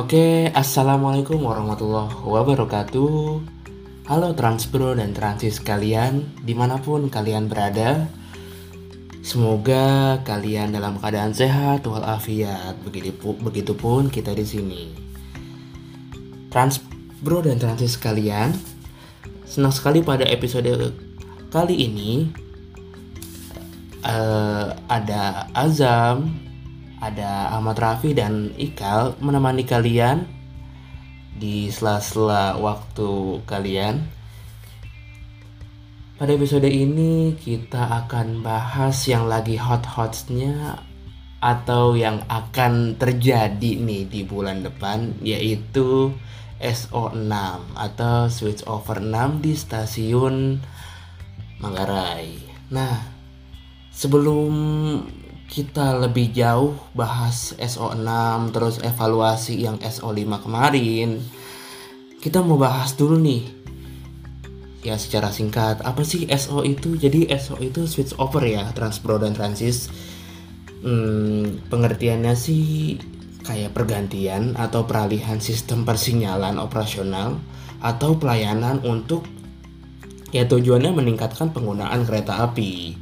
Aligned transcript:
Oke, 0.00 0.48
Assalamualaikum 0.56 1.44
warahmatullahi 1.44 2.24
wabarakatuh. 2.24 3.36
Halo 4.08 4.32
Transbro 4.32 4.96
dan 4.96 5.12
Transis 5.12 5.60
kalian 5.60 6.24
Di 6.40 6.56
mana 6.56 6.80
pun 6.80 7.12
kalian 7.12 7.52
berada 7.52 8.08
Semoga 9.20 10.16
kalian 10.24 10.72
dalam 10.72 10.96
keadaan 10.96 11.36
sehat 11.36 11.84
walafiat. 11.84 12.80
Begitupun 13.20 14.08
kita 14.08 14.32
di 14.32 14.40
sini. 14.48 14.82
Transbro 16.48 17.44
dan 17.44 17.60
Transis 17.60 18.00
kalian 18.00 18.56
Senang 19.44 19.76
sekali 19.76 20.00
pada 20.00 20.24
episode 20.24 20.96
kali 21.52 21.76
ini 21.76 22.32
uh, 24.08 24.80
Ada 24.88 25.52
Azam 25.52 26.39
ada 27.00 27.56
Ahmad 27.56 27.80
Rafi 27.80 28.12
dan 28.12 28.52
Ikal 28.60 29.16
menemani 29.24 29.64
kalian 29.64 30.28
di 31.40 31.72
sela-sela 31.72 32.60
waktu 32.60 33.40
kalian. 33.48 34.04
Pada 36.20 36.36
episode 36.36 36.68
ini 36.68 37.32
kita 37.40 38.04
akan 38.04 38.44
bahas 38.44 39.08
yang 39.08 39.24
lagi 39.24 39.56
hot-hotnya 39.56 40.84
atau 41.40 41.96
yang 41.96 42.20
akan 42.28 43.00
terjadi 43.00 43.80
nih 43.80 44.04
di 44.04 44.20
bulan 44.28 44.60
depan 44.60 45.16
yaitu 45.24 46.12
SO6 46.60 47.32
atau 47.72 48.28
switch 48.28 48.60
over 48.68 49.00
6 49.00 49.40
di 49.40 49.56
stasiun 49.56 50.60
Manggarai. 51.60 52.36
Nah, 52.72 53.00
sebelum 53.92 54.52
kita 55.50 55.98
lebih 55.98 56.30
jauh 56.30 56.78
bahas 56.94 57.58
SO6 57.58 58.06
terus 58.54 58.78
evaluasi 58.78 59.66
yang 59.66 59.82
SO5 59.82 60.46
kemarin. 60.46 61.18
Kita 62.22 62.38
mau 62.46 62.54
bahas 62.54 62.94
dulu 62.94 63.18
nih. 63.18 63.42
Ya 64.86 64.94
secara 64.96 65.34
singkat 65.34 65.82
apa 65.82 66.06
sih 66.06 66.30
SO 66.38 66.62
itu? 66.62 66.94
Jadi 66.94 67.26
SO 67.34 67.58
itu 67.58 67.90
switch 67.90 68.14
over 68.22 68.46
ya 68.46 68.70
transpro 68.70 69.18
dan 69.18 69.34
transis. 69.34 69.90
Hmm, 70.86 71.60
pengertiannya 71.66 72.32
sih 72.38 72.96
kayak 73.42 73.74
pergantian 73.74 74.54
atau 74.54 74.86
peralihan 74.86 75.42
sistem 75.42 75.82
persinyalan 75.82 76.62
operasional 76.62 77.42
atau 77.82 78.14
pelayanan 78.16 78.80
untuk 78.86 79.26
ya 80.30 80.46
tujuannya 80.46 80.94
meningkatkan 80.94 81.50
penggunaan 81.50 82.06
kereta 82.06 82.46
api 82.46 82.94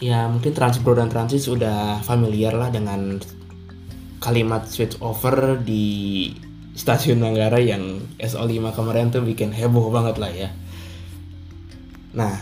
ya 0.00 0.26
mungkin 0.26 0.56
Transpro 0.56 0.96
dan 0.96 1.12
Transis 1.12 1.44
sudah 1.44 2.00
familiar 2.00 2.56
lah 2.56 2.72
dengan 2.72 3.20
kalimat 4.20 4.64
switch 4.68 4.96
over 5.04 5.60
di 5.60 6.28
stasiun 6.72 7.20
Manggarai 7.20 7.68
yang 7.68 8.00
SO5 8.16 8.72
kemarin 8.72 9.12
tuh 9.12 9.20
bikin 9.20 9.52
heboh 9.52 9.92
banget 9.92 10.16
lah 10.16 10.32
ya. 10.32 10.48
Nah, 12.16 12.34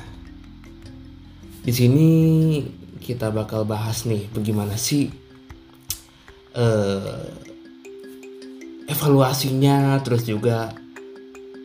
di 1.67 1.73
sini 1.75 2.09
kita 3.03 3.35
bakal 3.35 3.67
bahas 3.67 4.07
nih 4.07 4.31
bagaimana 4.31 4.79
sih 4.79 5.11
uh, 6.57 7.25
evaluasinya 8.89 10.01
terus 10.01 10.25
juga 10.25 10.73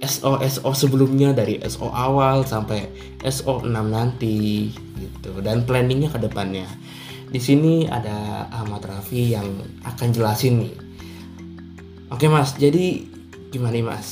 SO 0.04 0.40
SO 0.44 0.70
sebelumnya 0.76 1.32
dari 1.32 1.60
SO 1.68 1.88
awal 1.90 2.44
sampai 2.44 2.88
SO 3.28 3.64
6 3.64 3.72
nanti 3.72 4.70
gitu 5.00 5.40
dan 5.40 5.64
planningnya 5.64 6.12
ke 6.12 6.20
depannya. 6.20 6.68
Di 7.34 7.42
sini 7.42 7.90
ada 7.90 8.46
Ahmad 8.54 8.86
Raffi 8.86 9.34
yang 9.34 9.48
akan 9.82 10.08
jelasin 10.14 10.62
nih. 10.62 10.74
Oke 12.14 12.30
Mas, 12.30 12.54
jadi 12.54 13.10
gimana 13.50 13.74
nih 13.74 13.86
Mas 13.90 14.06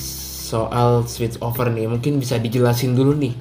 soal 0.49 1.05
switch 1.05 1.37
over 1.37 1.69
nih? 1.69 1.85
Mungkin 1.85 2.17
bisa 2.17 2.41
dijelasin 2.41 2.97
dulu 2.97 3.13
nih 3.13 3.35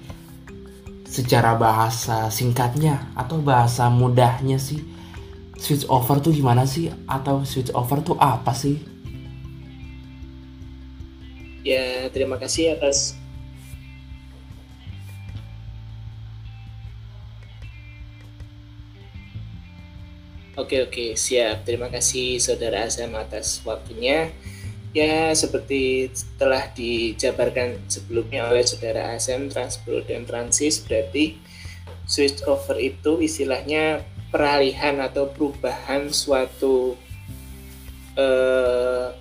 secara 1.10 1.58
bahasa 1.58 2.30
singkatnya 2.30 3.10
atau 3.18 3.42
bahasa 3.42 3.90
mudahnya 3.90 4.62
sih 4.62 4.78
switch 5.58 5.84
over 5.90 6.22
tuh 6.22 6.30
gimana 6.32 6.64
sih 6.64 6.88
atau 7.04 7.42
switch 7.44 7.72
over 7.76 8.00
tuh 8.00 8.16
apa 8.20 8.52
sih? 8.56 8.89
Ya 11.60 12.08
terima 12.12 12.40
kasih 12.40 12.76
atas 12.76 13.20
Oke 20.60 20.84
oke 20.84 21.16
siap. 21.16 21.64
Terima 21.64 21.88
kasih 21.88 22.36
saudara 22.36 22.84
Azam 22.84 23.16
atas 23.16 23.64
waktunya. 23.64 24.28
Ya 24.92 25.32
seperti 25.32 26.12
telah 26.36 26.68
dijabarkan 26.76 27.80
sebelumnya 27.88 28.44
oleh 28.44 28.60
saudara 28.68 29.16
Azam 29.16 29.48
Transpro 29.48 30.04
dan 30.04 30.28
Transis 30.28 30.84
berarti 30.84 31.40
switch 32.04 32.44
over 32.44 32.76
itu 32.76 33.24
istilahnya 33.24 34.04
peralihan 34.28 35.00
atau 35.00 35.32
perubahan 35.32 36.12
suatu 36.12 36.98
eh, 38.20 39.16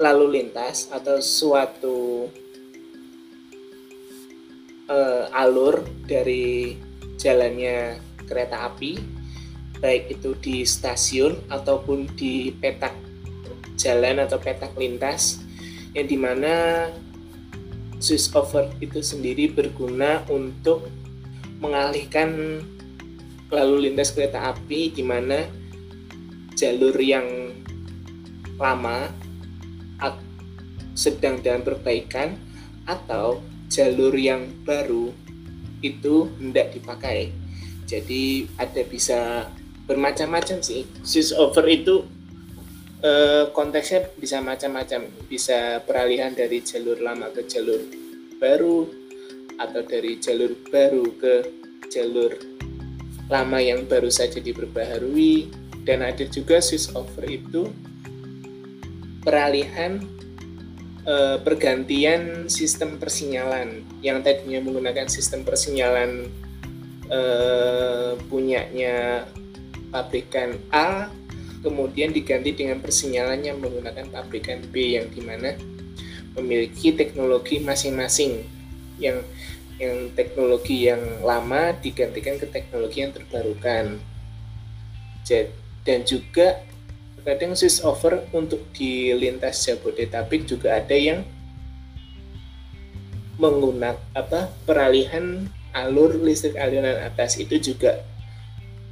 lalu 0.00 0.40
lintas 0.40 0.88
atau 0.88 1.20
suatu 1.20 2.24
uh, 4.88 5.24
alur 5.36 5.84
dari 6.08 6.80
jalannya 7.20 8.00
kereta 8.24 8.72
api 8.72 8.96
baik 9.76 10.16
itu 10.16 10.32
di 10.40 10.64
stasiun 10.64 11.36
ataupun 11.52 12.08
di 12.16 12.48
petak 12.48 12.96
jalan 13.76 14.24
atau 14.24 14.40
petak 14.40 14.72
lintas 14.80 15.44
yang 15.92 16.08
di 16.08 16.16
mana 16.16 16.88
switch 18.00 18.32
over 18.32 18.72
itu 18.80 19.04
sendiri 19.04 19.52
berguna 19.52 20.24
untuk 20.32 20.88
mengalihkan 21.60 22.60
lalu 23.52 23.92
lintas 23.92 24.16
kereta 24.16 24.56
api 24.56 24.96
di 24.96 25.04
mana 25.04 25.44
jalur 26.56 26.96
yang 26.96 27.52
lama 28.56 29.19
sedang 31.00 31.40
dalam 31.40 31.64
perbaikan 31.64 32.36
atau 32.84 33.40
jalur 33.72 34.12
yang 34.12 34.44
baru 34.68 35.08
itu 35.80 36.28
hendak 36.36 36.76
dipakai. 36.76 37.32
Jadi 37.88 38.44
ada 38.60 38.82
bisa 38.84 39.48
bermacam-macam 39.88 40.60
sih. 40.60 40.84
Switch 41.00 41.32
over 41.32 41.64
itu 41.64 42.04
eh, 43.00 43.48
konteksnya 43.56 44.12
bisa 44.20 44.44
macam-macam. 44.44 45.08
Bisa 45.24 45.80
peralihan 45.88 46.36
dari 46.36 46.60
jalur 46.60 47.00
lama 47.00 47.32
ke 47.32 47.48
jalur 47.48 47.80
baru 48.36 48.84
atau 49.56 49.80
dari 49.88 50.20
jalur 50.20 50.52
baru 50.68 51.04
ke 51.16 51.34
jalur 51.88 52.32
lama 53.28 53.58
yang 53.60 53.84
baru 53.86 54.08
saja 54.08 54.40
diperbaharui 54.40 55.48
dan 55.84 56.04
ada 56.04 56.24
juga 56.28 56.60
switch 56.60 56.92
over 56.96 57.24
itu 57.28 57.68
peralihan 59.20 60.00
pergantian 61.40 62.46
sistem 62.52 63.00
persinyalan 63.00 63.84
yang 64.04 64.20
tadinya 64.20 64.60
menggunakan 64.60 65.08
sistem 65.08 65.48
persinyalan 65.48 66.28
uh, 67.08 68.20
punyanya 68.28 69.24
pabrikan 69.90 70.60
A 70.70 71.08
kemudian 71.60 72.12
diganti 72.12 72.56
dengan 72.56 72.80
persinyalan 72.80 73.44
yang 73.44 73.60
menggunakan 73.60 74.08
pabrikan 74.08 74.64
B 74.72 74.96
yang 74.96 75.12
di 75.12 75.20
mana 75.20 75.56
memiliki 76.36 76.96
teknologi 76.96 77.60
masing-masing. 77.60 78.44
Yang 79.00 79.24
yang 79.80 80.12
teknologi 80.12 80.92
yang 80.92 81.00
lama 81.24 81.72
digantikan 81.80 82.36
ke 82.36 82.48
teknologi 82.48 83.00
yang 83.00 83.12
terbarukan. 83.12 84.00
Dan 85.80 86.00
juga 86.04 86.60
kadang 87.24 87.56
switch 87.56 87.84
over 87.84 88.24
untuk 88.32 88.60
di 88.72 89.12
lintas 89.16 89.64
Jabodetabek 89.66 90.46
juga 90.48 90.76
ada 90.80 90.96
yang 90.96 91.24
menggunakan 93.40 93.96
apa 94.12 94.52
peralihan 94.68 95.48
alur 95.72 96.18
listrik 96.20 96.60
aliran 96.60 97.00
atas 97.00 97.40
itu 97.40 97.56
juga 97.56 98.04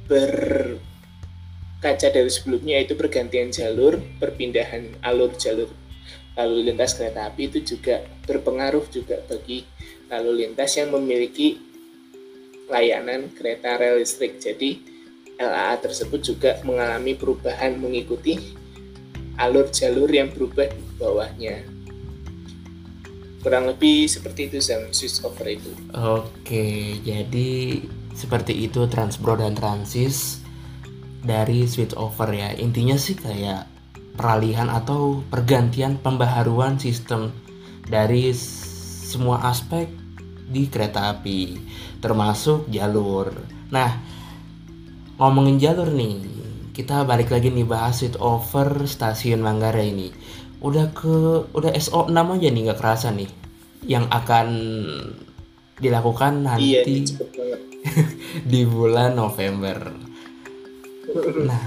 berkaca 0.09 0.79
dari 2.09 2.31
sebelumnya 2.33 2.81
itu 2.81 2.97
pergantian 2.97 3.53
jalur 3.53 4.01
perpindahan 4.17 4.97
alur 5.05 5.29
jalur 5.37 5.69
lalu 6.33 6.71
lintas 6.71 6.97
kereta 6.97 7.29
api 7.29 7.51
itu 7.51 7.75
juga 7.75 8.01
berpengaruh 8.25 8.89
juga 8.89 9.21
bagi 9.27 9.67
lalu 10.09 10.45
lintas 10.45 10.73
yang 10.79 10.89
memiliki 10.89 11.69
layanan 12.69 13.33
kereta 13.33 13.75
rel 13.75 13.99
listrik. 13.99 14.37
Jadi 14.37 14.79
LAA 15.39 15.79
tersebut 15.79 16.19
juga 16.19 16.59
mengalami 16.67 17.15
perubahan 17.15 17.79
mengikuti 17.79 18.35
alur 19.39 19.71
jalur 19.71 20.11
yang 20.11 20.27
berubah 20.35 20.67
di 20.67 20.83
bawahnya. 20.99 21.63
Kurang 23.39 23.71
lebih 23.71 24.11
seperti 24.11 24.51
itu 24.51 24.59
Sam, 24.59 24.91
switch 24.91 25.23
over 25.23 25.47
itu. 25.47 25.71
Oke, 25.95 26.99
jadi 26.99 27.79
seperti 28.11 28.67
itu 28.67 28.83
Transbro 28.91 29.39
dan 29.39 29.55
Transis 29.55 30.43
dari 31.23 31.63
switch 31.63 31.95
over 31.95 32.27
ya. 32.35 32.51
Intinya 32.59 32.99
sih 32.99 33.15
kayak 33.15 33.63
peralihan 34.19 34.67
atau 34.67 35.23
pergantian 35.31 35.95
pembaharuan 36.03 36.75
sistem 36.75 37.31
dari 37.87 38.35
semua 38.35 39.47
aspek 39.47 39.87
di 40.51 40.67
kereta 40.67 41.15
api 41.15 41.55
termasuk 42.03 42.67
jalur. 42.67 43.31
Nah, 43.71 44.08
ngomongin 45.19 45.59
jalur 45.59 45.91
nih, 45.91 46.23
kita 46.71 47.03
balik 47.03 47.29
lagi 47.29 47.51
nih 47.51 47.67
bahas 47.67 47.99
switch 47.99 48.15
over 48.23 48.87
stasiun 48.87 49.43
Manggarai 49.43 49.91
ini. 49.91 50.09
Udah 50.63 50.95
ke 50.95 51.45
udah 51.51 51.71
SO6 51.75 52.15
aja 52.15 52.47
nih 52.47 52.61
nggak 52.71 52.79
kerasa 52.79 53.11
nih 53.11 53.27
yang 53.83 54.07
akan 54.07 54.47
dilakukan 55.79 56.43
Iya, 56.43 56.83
nanti 56.83 57.15
banget. 57.15 57.59
di 58.51 58.61
bulan 58.67 59.15
November. 59.15 59.91
Nah, 61.47 61.63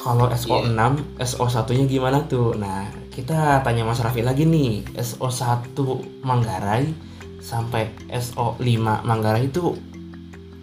kalau 0.00 0.32
SO6, 0.32 0.80
SO1-nya 1.20 1.84
gimana 1.84 2.24
tuh? 2.24 2.56
Nah, 2.56 2.88
kita 3.12 3.60
tanya 3.60 3.84
Mas 3.84 4.00
Raffi 4.00 4.24
lagi 4.24 4.48
nih. 4.48 4.84
SO1 4.96 5.76
Manggarai 6.24 6.88
sampai 7.40 7.92
SO5 8.08 9.04
Manggarai 9.04 9.48
itu 9.48 9.76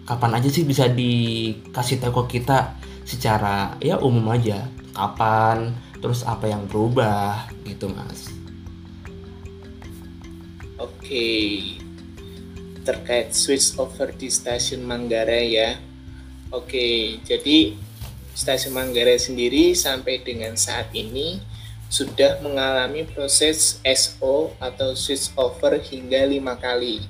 kapan 0.08 0.40
aja 0.40 0.48
sih 0.48 0.64
bisa 0.64 0.88
dikasih 0.88 2.00
tahu 2.00 2.24
kita 2.24 2.80
secara 3.04 3.76
ya 3.84 4.00
umum 4.00 4.32
aja. 4.32 4.64
Kapan, 4.96 5.76
terus 6.00 6.24
apa 6.24 6.48
yang 6.48 6.64
berubah 6.64 7.52
gitu, 7.68 7.92
Mas. 7.92 8.32
Oke, 10.80 11.76
terkait 12.88 13.36
switch 13.36 13.76
over 13.76 14.08
di 14.16 14.32
stasiun 14.32 14.80
Manggarai 14.88 15.46
ya. 15.52 15.76
Oke, 16.56 17.20
jadi 17.28 17.76
stasiun 18.32 18.72
Manggarai 18.72 19.20
sendiri 19.20 19.76
sampai 19.76 20.24
dengan 20.24 20.56
saat 20.56 20.88
ini 20.96 21.36
sudah 21.92 22.40
mengalami 22.40 23.04
proses 23.04 23.76
SO 23.84 24.56
atau 24.56 24.96
switch 24.96 25.36
over 25.36 25.76
hingga 25.76 26.24
lima 26.24 26.56
kali. 26.56 27.04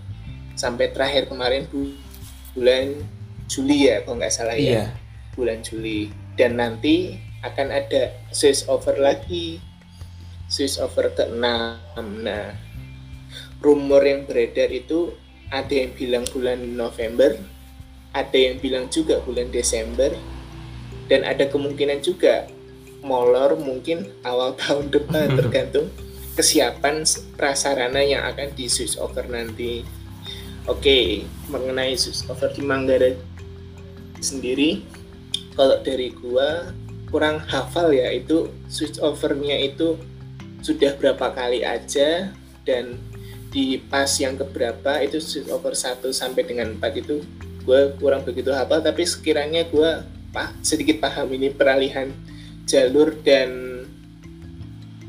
Sampai 0.59 0.91
terakhir 0.91 1.31
kemarin 1.31 1.71
bulan 2.59 3.07
Juli 3.47 3.87
ya, 3.87 4.03
kalau 4.03 4.19
nggak 4.19 4.35
salah 4.35 4.59
ya. 4.59 4.91
Bulan 5.39 5.63
Juli. 5.63 6.11
Dan 6.35 6.59
nanti 6.59 7.15
akan 7.47 7.71
ada 7.71 8.11
switch 8.35 8.67
over 8.67 8.99
lagi. 8.99 9.63
Switch 10.51 10.83
over 10.83 11.15
ke-6. 11.15 11.47
Nah, 12.27 12.59
rumor 13.63 14.03
yang 14.03 14.27
beredar 14.27 14.75
itu 14.75 15.15
ada 15.49 15.71
yang 15.71 15.95
bilang 15.95 16.25
bulan 16.29 16.61
November, 16.77 17.39
ada 18.13 18.37
yang 18.37 18.61
bilang 18.61 18.91
juga 18.91 19.23
bulan 19.25 19.49
Desember, 19.49 20.13
dan 21.09 21.25
ada 21.25 21.49
kemungkinan 21.49 22.05
juga 22.05 22.51
molor 23.01 23.57
mungkin 23.57 24.11
awal 24.27 24.59
tahun 24.59 24.91
depan 24.93 25.33
tergantung 25.39 25.89
kesiapan 26.37 27.03
prasarana 27.35 28.05
yang 28.05 28.23
akan 28.29 28.55
di 28.55 28.71
switch 28.71 29.01
over 29.01 29.27
nanti. 29.27 29.83
Oke, 30.69 31.25
mengenai 31.49 31.97
switch 31.97 32.29
over 32.29 32.53
di 32.53 32.61
Manggarai 32.61 33.17
sendiri, 34.21 34.85
kalau 35.57 35.81
dari 35.81 36.13
gua 36.13 36.77
kurang 37.09 37.41
hafal 37.49 37.89
ya 37.97 38.13
itu 38.13 38.53
switch 38.69 39.01
overnya 39.01 39.57
itu 39.57 39.97
sudah 40.61 40.93
berapa 41.01 41.33
kali 41.33 41.65
aja 41.65 42.29
dan 42.69 43.01
di 43.49 43.81
pas 43.81 44.13
yang 44.21 44.37
keberapa 44.37 45.01
itu 45.01 45.17
switch 45.17 45.49
over 45.49 45.73
1 45.73 46.05
sampai 46.13 46.45
dengan 46.45 46.77
4 46.77 47.01
itu 47.01 47.25
gue 47.65 47.81
kurang 47.97 48.29
begitu 48.29 48.53
hafal 48.53 48.85
tapi 48.85 49.09
sekiranya 49.09 49.65
gue 49.73 50.05
pak 50.37 50.53
sedikit 50.61 51.01
paham 51.01 51.33
ini 51.33 51.49
peralihan 51.49 52.13
jalur 52.69 53.17
dan 53.25 53.81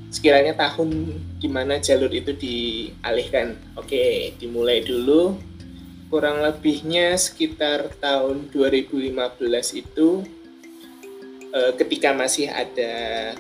sekiranya 0.08 0.56
tahun 0.56 1.20
di 1.38 1.48
mana 1.52 1.78
jalur 1.78 2.10
itu 2.10 2.32
dialihkan. 2.34 3.60
Oke 3.76 4.34
dimulai 4.40 4.82
dulu 4.82 5.49
kurang 6.10 6.42
lebihnya 6.42 7.14
sekitar 7.16 7.94
tahun 8.02 8.50
2015 8.50 9.14
itu 9.78 10.26
eh, 11.54 11.72
ketika 11.78 12.12
masih 12.18 12.50
ada 12.50 12.94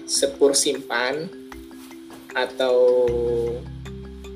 sepur 0.05 0.53
simpan 0.53 1.27
atau 2.37 3.09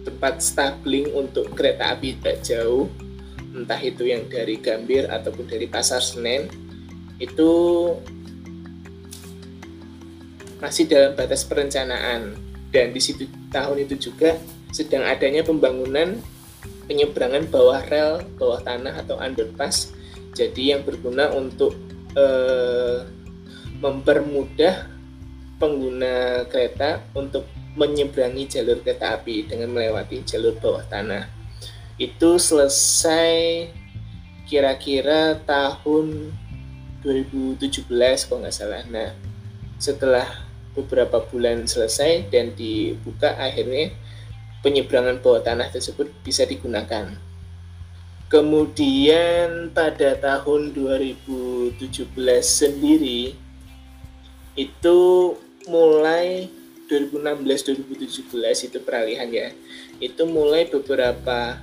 tempat 0.03 0.41
stabling 0.41 1.13
untuk 1.13 1.53
kereta 1.53 1.93
api 1.93 2.17
tak 2.19 2.41
jauh 2.41 2.89
entah 3.53 3.77
itu 3.77 4.09
yang 4.09 4.25
dari 4.25 4.57
Gambir 4.57 5.07
ataupun 5.07 5.45
dari 5.45 5.69
Pasar 5.69 6.01
Senen 6.01 6.49
itu 7.21 7.51
masih 10.57 10.89
dalam 10.89 11.13
batas 11.13 11.45
perencanaan. 11.45 12.33
Dan 12.73 12.89
di 12.89 12.97
situ 12.97 13.29
tahun 13.53 13.85
itu 13.85 14.09
juga 14.09 14.33
sedang 14.73 15.05
adanya 15.05 15.45
pembangunan 15.45 16.17
penyeberangan 16.85 17.47
bawah 17.47 17.81
rel, 17.87 18.23
bawah 18.35 18.59
tanah 18.61 18.99
atau 19.03 19.15
underpass 19.19 19.95
jadi 20.33 20.77
yang 20.77 20.81
berguna 20.81 21.29
untuk 21.31 21.77
eh, 22.17 23.05
mempermudah 23.77 24.89
pengguna 25.61 26.43
kereta 26.49 27.05
untuk 27.13 27.45
menyeberangi 27.73 28.49
jalur 28.49 28.81
kereta 28.81 29.17
api 29.17 29.49
dengan 29.49 29.73
melewati 29.73 30.21
jalur 30.25 30.57
bawah 30.57 30.85
tanah. 30.89 31.29
Itu 31.97 32.41
selesai 32.41 33.69
kira-kira 34.49 35.39
tahun 35.45 36.33
2017 37.05 37.89
kalau 38.29 38.39
nggak 38.45 38.55
salah. 38.55 38.83
Nah, 38.89 39.13
setelah 39.77 40.25
beberapa 40.73 41.21
bulan 41.29 41.69
selesai 41.69 42.29
dan 42.33 42.57
dibuka 42.57 43.37
akhirnya 43.37 43.93
penyeberangan 44.63 45.19
bawah 45.19 45.43
tanah 45.43 45.69
tersebut 45.69 46.09
bisa 46.23 46.47
digunakan. 46.47 47.11
Kemudian 48.31 49.69
pada 49.75 50.17
tahun 50.17 50.73
2017 50.73 51.77
sendiri 52.41 53.37
itu 54.57 54.99
mulai 55.69 56.49
2016-2017 56.89 58.69
itu 58.69 58.77
peralihan 58.81 59.29
ya 59.29 59.49
itu 60.01 60.23
mulai 60.25 60.65
beberapa 60.67 61.57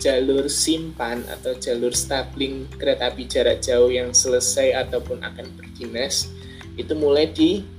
jalur 0.00 0.48
simpan 0.48 1.22
atau 1.28 1.54
jalur 1.60 1.92
stabling 1.92 2.66
kereta 2.80 3.12
api 3.12 3.28
jarak 3.28 3.60
jauh 3.60 3.92
yang 3.92 4.16
selesai 4.16 4.72
ataupun 4.88 5.20
akan 5.20 5.46
berdinas 5.58 6.32
itu 6.80 6.96
mulai 6.96 7.28
dicabut, 7.28 7.76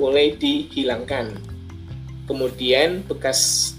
mulai 0.00 0.32
dihilangkan. 0.40 1.49
Kemudian 2.30 3.02
bekas 3.10 3.74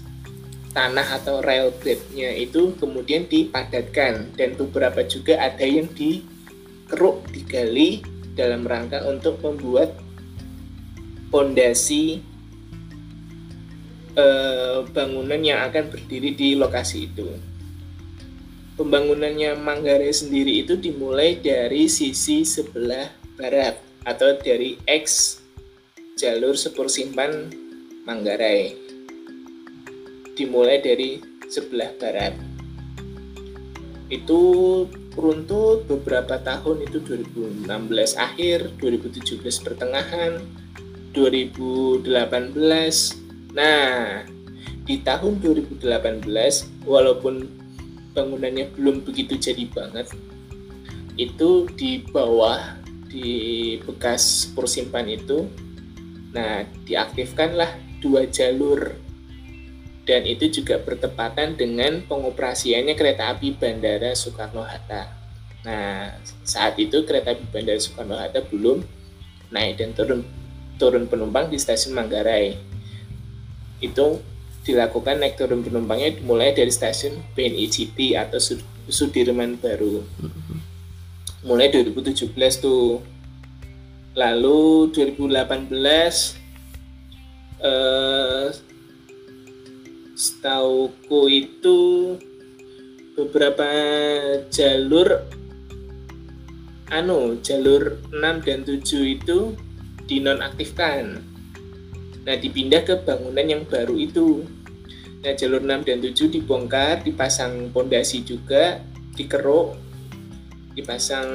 tanah 0.76 1.16
atau 1.16 1.40
rail 1.40 1.72
bed-nya 1.72 2.36
itu 2.36 2.76
kemudian 2.76 3.24
dipadatkan 3.24 4.28
dan 4.36 4.52
beberapa 4.60 5.00
juga 5.08 5.40
ada 5.40 5.64
yang 5.64 5.88
dikeruk, 5.88 7.32
digali 7.32 8.04
dalam 8.36 8.68
rangka 8.68 9.08
untuk 9.08 9.40
membuat 9.40 9.96
pondasi 11.32 12.20
eh, 14.20 14.78
bangunan 14.84 15.40
yang 15.40 15.64
akan 15.72 15.88
berdiri 15.88 16.36
di 16.36 16.52
lokasi 16.52 17.08
itu. 17.08 17.32
Pembangunannya 18.76 19.56
Manggarai 19.56 20.12
sendiri 20.12 20.60
itu 20.60 20.76
dimulai 20.76 21.40
dari 21.40 21.88
sisi 21.88 22.44
sebelah 22.44 23.08
barat 23.40 23.80
atau 24.04 24.36
dari 24.36 24.76
X 24.84 25.40
jalur 26.20 26.52
sepur 26.52 26.92
simpan 26.92 27.61
Manggarai. 28.02 28.74
Dimulai 30.34 30.82
dari 30.82 31.22
sebelah 31.46 31.94
barat. 32.02 32.34
Itu 34.10 34.40
runtut 35.14 35.86
beberapa 35.86 36.42
tahun 36.42 36.82
itu 36.82 36.98
2016 36.98 38.18
akhir, 38.18 38.74
2017 38.82 39.38
pertengahan, 39.62 40.42
2018. 41.14 42.02
Nah, 43.54 44.26
di 44.82 44.98
tahun 45.06 45.38
2018 45.38 46.26
walaupun 46.82 47.46
bangunannya 48.18 48.74
belum 48.74 49.06
begitu 49.06 49.38
jadi 49.38 49.70
banget, 49.70 50.10
itu 51.14 51.70
di 51.78 52.02
bawah 52.10 52.82
di 53.06 53.78
bekas 53.84 54.50
persimpan 54.56 55.04
itu 55.06 55.44
nah 56.32 56.64
diaktifkanlah 56.88 57.91
dua 58.02 58.26
jalur 58.26 58.98
dan 60.02 60.26
itu 60.26 60.50
juga 60.50 60.82
bertepatan 60.82 61.54
dengan 61.54 62.02
pengoperasiannya 62.10 62.98
kereta 62.98 63.30
api 63.30 63.54
Bandara 63.54 64.10
Soekarno-Hatta. 64.18 65.02
Nah, 65.62 66.18
saat 66.42 66.74
itu 66.82 67.06
kereta 67.06 67.38
api 67.38 67.46
Bandara 67.54 67.78
Soekarno-Hatta 67.78 68.42
belum 68.50 68.82
naik 69.54 69.78
dan 69.78 69.94
turun 69.94 70.26
turun 70.74 71.06
penumpang 71.06 71.46
di 71.46 71.58
stasiun 71.62 71.94
Manggarai. 71.94 72.58
Itu 73.78 74.18
dilakukan 74.66 75.22
naik 75.22 75.38
turun 75.38 75.62
penumpangnya 75.62 76.18
mulai 76.26 76.50
dari 76.50 76.74
stasiun 76.74 77.22
BNI 77.38 77.66
City 77.70 78.18
atau 78.18 78.42
Sudirman 78.90 79.54
Baru. 79.62 80.02
Mulai 81.46 81.70
2017 81.70 82.34
tuh. 82.58 83.02
lalu 84.12 84.92
2018 84.92 86.41
eh, 87.62 88.46
setauku 90.18 91.30
itu 91.30 91.80
beberapa 93.14 93.68
jalur 94.50 95.22
anu 96.92 97.40
jalur 97.40 97.98
6 98.12 98.46
dan 98.46 98.60
7 98.68 99.16
itu 99.16 99.56
dinonaktifkan. 100.04 101.24
Nah 102.22 102.36
dipindah 102.36 102.84
ke 102.84 103.00
bangunan 103.00 103.46
yang 103.48 103.62
baru 103.64 103.96
itu. 103.96 104.44
Nah 105.24 105.32
jalur 105.32 105.64
6 105.64 105.88
dan 105.88 105.98
7 106.04 106.28
dibongkar 106.28 107.00
dipasang 107.00 107.72
pondasi 107.72 108.20
juga 108.22 108.84
dikeruk 109.16 109.91
dipasang 110.72 111.28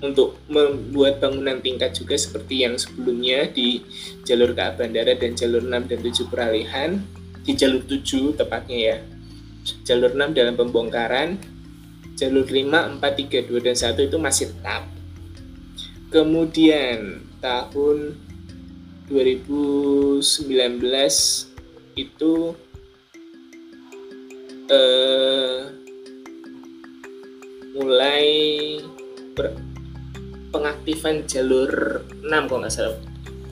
untuk 0.00 0.40
membuat 0.48 1.20
bangunan 1.20 1.60
tingkat 1.60 1.92
juga 1.92 2.16
seperti 2.16 2.64
yang 2.64 2.80
sebelumnya 2.80 3.48
di 3.52 3.84
jalur 4.24 4.56
KA 4.56 4.72
Bandara 4.72 5.12
dan 5.16 5.36
jalur 5.36 5.60
6 5.60 5.90
dan 5.90 5.98
7 6.00 6.32
peralihan. 6.32 6.90
Di 7.44 7.52
jalur 7.56 7.84
7 7.84 8.36
tepatnya 8.36 8.78
ya. 8.78 8.96
Jalur 9.84 10.16
6 10.16 10.32
dalam 10.32 10.56
pembongkaran. 10.56 11.36
Jalur 12.16 12.48
5, 12.48 13.00
4, 13.00 13.00
3, 13.00 13.48
2, 13.48 13.64
dan 13.64 13.76
1 13.76 14.08
itu 14.08 14.16
masih 14.20 14.46
tetap. 14.52 14.84
Kemudian 16.10 17.22
tahun 17.40 18.16
2019 19.08 20.22
itu 21.98 22.34
eh, 24.70 25.79
mulai 27.74 28.26
pengaktifan 30.50 31.24
jalur 31.30 32.02
6 32.22 32.48
kalau 32.50 32.60
nggak 32.62 32.74
salah. 32.74 32.98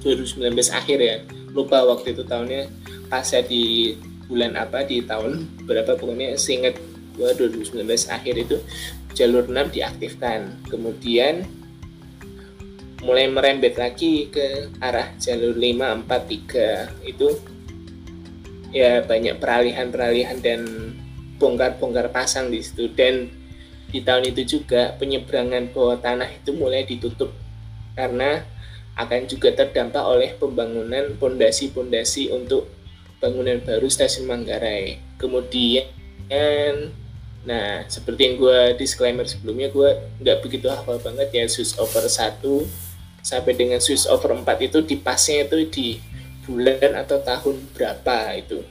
2019 0.03 0.55
akhir 0.75 0.99
ya. 0.99 1.17
Lupa 1.55 1.83
waktu 1.87 2.15
itu 2.15 2.23
tahunnya 2.27 2.71
pas 3.09 3.25
di 3.47 3.97
bulan 4.29 4.61
apa 4.61 4.85
di 4.85 5.01
tahun 5.01 5.65
berapa 5.65 5.97
pokoknya 5.97 6.37
seingat 6.37 6.77
gua 7.17 7.33
2019 7.33 7.83
akhir 8.13 8.35
itu 8.37 8.57
jalur 9.15 9.47
6 9.47 9.75
diaktifkan. 9.75 10.67
Kemudian 10.67 11.47
mulai 13.03 13.31
merembet 13.31 13.79
lagi 13.79 14.27
ke 14.27 14.75
arah 14.83 15.15
jalur 15.23 15.55
5 15.55 16.07
4 16.07 17.07
3 17.07 17.07
itu 17.07 17.29
ya 18.75 19.01
banyak 19.07 19.39
peralihan-peralihan 19.39 20.39
dan 20.43 20.61
bongkar-bongkar 21.39 22.11
pasang 22.11 22.51
di 22.51 22.61
situ. 22.61 22.91
Dan 22.93 23.31
di 23.89 24.05
tahun 24.05 24.31
itu 24.31 24.61
juga 24.61 24.93
penyeberangan 25.01 25.73
bawah 25.73 25.97
tanah 25.97 26.29
itu 26.29 26.53
mulai 26.53 26.85
ditutup 26.85 27.33
karena 27.97 28.45
akan 28.99 29.31
juga 29.31 29.55
terdampak 29.55 30.05
oleh 30.05 30.35
pembangunan 30.35 31.15
pondasi-pondasi 31.17 32.35
untuk 32.35 32.67
bangunan 33.23 33.63
baru 33.63 33.87
stasiun 33.87 34.27
Manggarai. 34.27 34.99
Kemudian, 35.19 35.87
nah 37.47 37.87
seperti 37.87 38.21
yang 38.27 38.35
gue 38.43 38.59
disclaimer 38.75 39.27
sebelumnya, 39.27 39.71
gue 39.71 39.91
nggak 40.19 40.39
begitu 40.43 40.67
hafal 40.67 40.99
banget 40.99 41.31
ya 41.31 41.45
switch 41.47 41.79
over 41.79 42.03
1 42.07 42.43
sampai 43.23 43.53
dengan 43.55 43.79
switch 43.79 44.11
over 44.11 44.35
4 44.35 44.47
itu 44.67 44.79
di 44.83 44.99
pasnya 44.99 45.47
itu 45.47 45.59
di 45.71 45.89
bulan 46.47 46.99
atau 46.99 47.23
tahun 47.23 47.71
berapa 47.75 48.35
itu. 48.35 48.67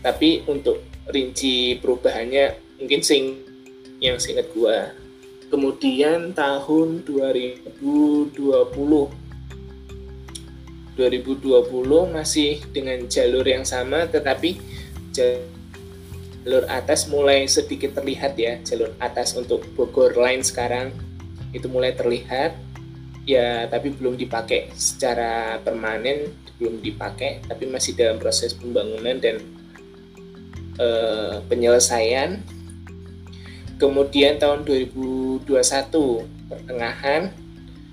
Tapi 0.00 0.48
untuk 0.48 0.80
rinci 1.12 1.76
perubahannya 1.76 2.78
mungkin 2.80 3.00
sing 3.04 3.51
yang 4.02 4.18
seingat 4.18 4.50
gua. 4.50 4.90
Kemudian 5.46 6.34
tahun 6.34 7.06
2020 7.06 8.34
2020 10.92 11.48
masih 12.12 12.60
dengan 12.68 12.98
jalur 13.08 13.46
yang 13.48 13.64
sama 13.64 14.04
tetapi 14.10 14.60
jalur 15.14 16.68
atas 16.68 17.08
mulai 17.08 17.46
sedikit 17.46 17.96
terlihat 17.96 18.34
ya. 18.36 18.58
Jalur 18.66 18.92
atas 18.98 19.38
untuk 19.38 19.64
Bogor 19.78 20.18
Line 20.18 20.42
sekarang 20.42 20.90
itu 21.54 21.70
mulai 21.70 21.94
terlihat. 21.94 22.58
Ya 23.22 23.70
tapi 23.70 23.94
belum 23.94 24.18
dipakai 24.18 24.74
secara 24.74 25.62
permanen 25.62 26.34
belum 26.58 26.82
dipakai 26.82 27.42
tapi 27.46 27.70
masih 27.70 27.94
dalam 27.94 28.18
proses 28.18 28.50
pembangunan 28.54 29.18
dan 29.22 29.38
uh, 30.82 31.38
penyelesaian 31.46 32.42
kemudian 33.82 34.38
tahun 34.38 34.62
2021 34.62 35.42
pertengahan 36.46 37.34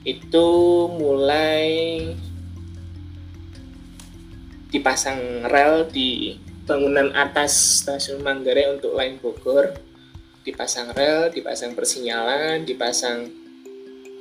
itu 0.05 0.48
mulai 0.93 1.65
dipasang 4.69 5.50
rel 5.50 5.89
di 5.89 6.38
bangunan 6.69 7.10
atas 7.17 7.81
stasiun 7.81 8.22
Manggarai 8.22 8.69
untuk 8.69 8.93
line 8.93 9.17
Bogor. 9.17 9.74
Dipasang 10.46 10.93
rel, 10.93 11.34
dipasang 11.34 11.74
persinyalan, 11.74 12.69
dipasang 12.69 13.25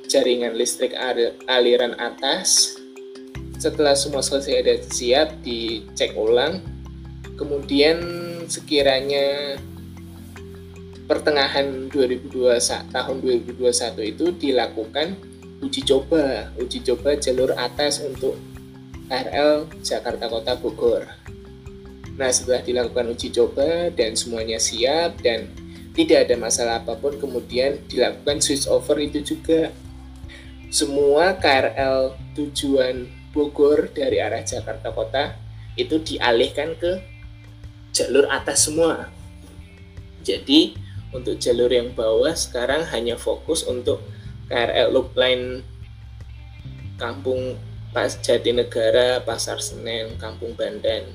jaringan 0.09 0.57
listrik 0.57 0.97
aliran 1.45 1.93
atas. 2.01 2.73
Setelah 3.61 3.93
semua 3.93 4.25
selesai 4.25 4.65
dan 4.65 4.81
siap 4.89 5.29
dicek 5.45 6.17
ulang. 6.17 6.65
Kemudian 7.37 8.01
sekiranya 8.49 9.55
pertengahan 11.09 11.89
2021 11.89 12.93
tahun 12.93 13.17
2021 13.25 14.13
itu 14.13 14.25
dilakukan 14.29 15.17
uji 15.57 15.81
coba 15.81 16.53
uji 16.61 16.85
coba 16.85 17.17
jalur 17.17 17.49
atas 17.57 18.05
untuk 18.05 18.37
KRL 19.09 19.65
Jakarta 19.81 20.29
Kota 20.29 20.53
Bogor. 20.61 21.09
Nah 22.13 22.29
setelah 22.29 22.61
dilakukan 22.61 23.09
uji 23.09 23.33
coba 23.33 23.89
dan 23.89 24.13
semuanya 24.13 24.61
siap 24.61 25.17
dan 25.25 25.49
tidak 25.97 26.29
ada 26.29 26.35
masalah 26.37 26.85
apa 26.85 26.93
pun 26.93 27.17
kemudian 27.17 27.81
dilakukan 27.89 28.37
switch 28.37 28.69
over 28.69 29.01
itu 29.01 29.25
juga 29.25 29.73
semua 30.69 31.33
KRL 31.41 32.13
tujuan 32.37 33.09
Bogor 33.33 33.89
dari 33.89 34.21
arah 34.21 34.45
Jakarta 34.45 34.93
Kota 34.93 35.33
itu 35.73 35.97
dialihkan 35.97 36.77
ke 36.77 37.01
jalur 37.97 38.29
atas 38.29 38.69
semua. 38.69 39.09
Jadi 40.21 40.88
untuk 41.09 41.41
jalur 41.41 41.69
yang 41.73 41.89
bawah 41.97 42.33
sekarang 42.37 42.85
hanya 42.93 43.17
fokus 43.17 43.65
untuk 43.65 44.01
KRL 44.49 44.93
Loop 44.93 45.17
Line 45.17 45.65
Kampung 47.01 47.57
Pas 47.89 48.13
Jatinegara, 48.21 49.25
Pasar 49.25 49.57
Senen, 49.57 50.13
Kampung 50.21 50.53
Bandan, 50.53 51.09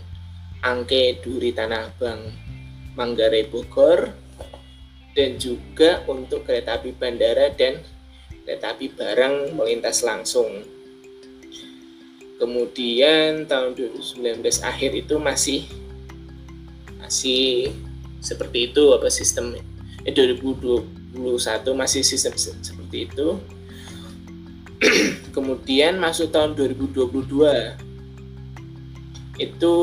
Angke, 0.58 1.22
Duri, 1.22 1.54
Tanah 1.54 1.94
Abang, 1.94 2.34
Manggarai, 2.98 3.46
Bogor, 3.46 4.10
dan 5.14 5.38
juga 5.38 6.02
untuk 6.10 6.42
kereta 6.42 6.82
api 6.82 6.90
bandara 6.90 7.54
dan 7.54 7.78
kereta 8.42 8.74
api 8.74 8.90
barang 8.90 9.54
melintas 9.54 10.02
langsung. 10.02 10.66
Kemudian 12.42 13.46
tahun 13.46 13.78
2019 13.78 14.42
akhir 14.66 14.90
itu 14.98 15.14
masih 15.22 15.70
masih 16.98 17.70
seperti 18.18 18.74
itu 18.74 18.90
apa 18.90 19.06
sistemnya 19.06 19.62
eh, 20.04 20.12
2021 20.12 21.74
masih 21.74 22.02
sistem 22.04 22.36
seperti 22.36 23.08
itu. 23.10 23.40
Kemudian 25.36 25.98
masuk 25.98 26.30
tahun 26.30 26.54
2022 26.54 27.10
itu 29.34 29.76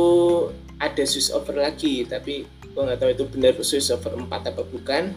ada 0.80 1.04
switch 1.04 1.36
over 1.36 1.60
lagi 1.60 2.08
tapi 2.08 2.48
gue 2.48 2.82
nggak 2.82 3.04
tahu 3.04 3.12
itu 3.12 3.26
benar 3.28 3.54
switch 3.60 3.92
over 3.92 4.16
4 4.16 4.30
apa 4.30 4.64
bukan. 4.64 5.14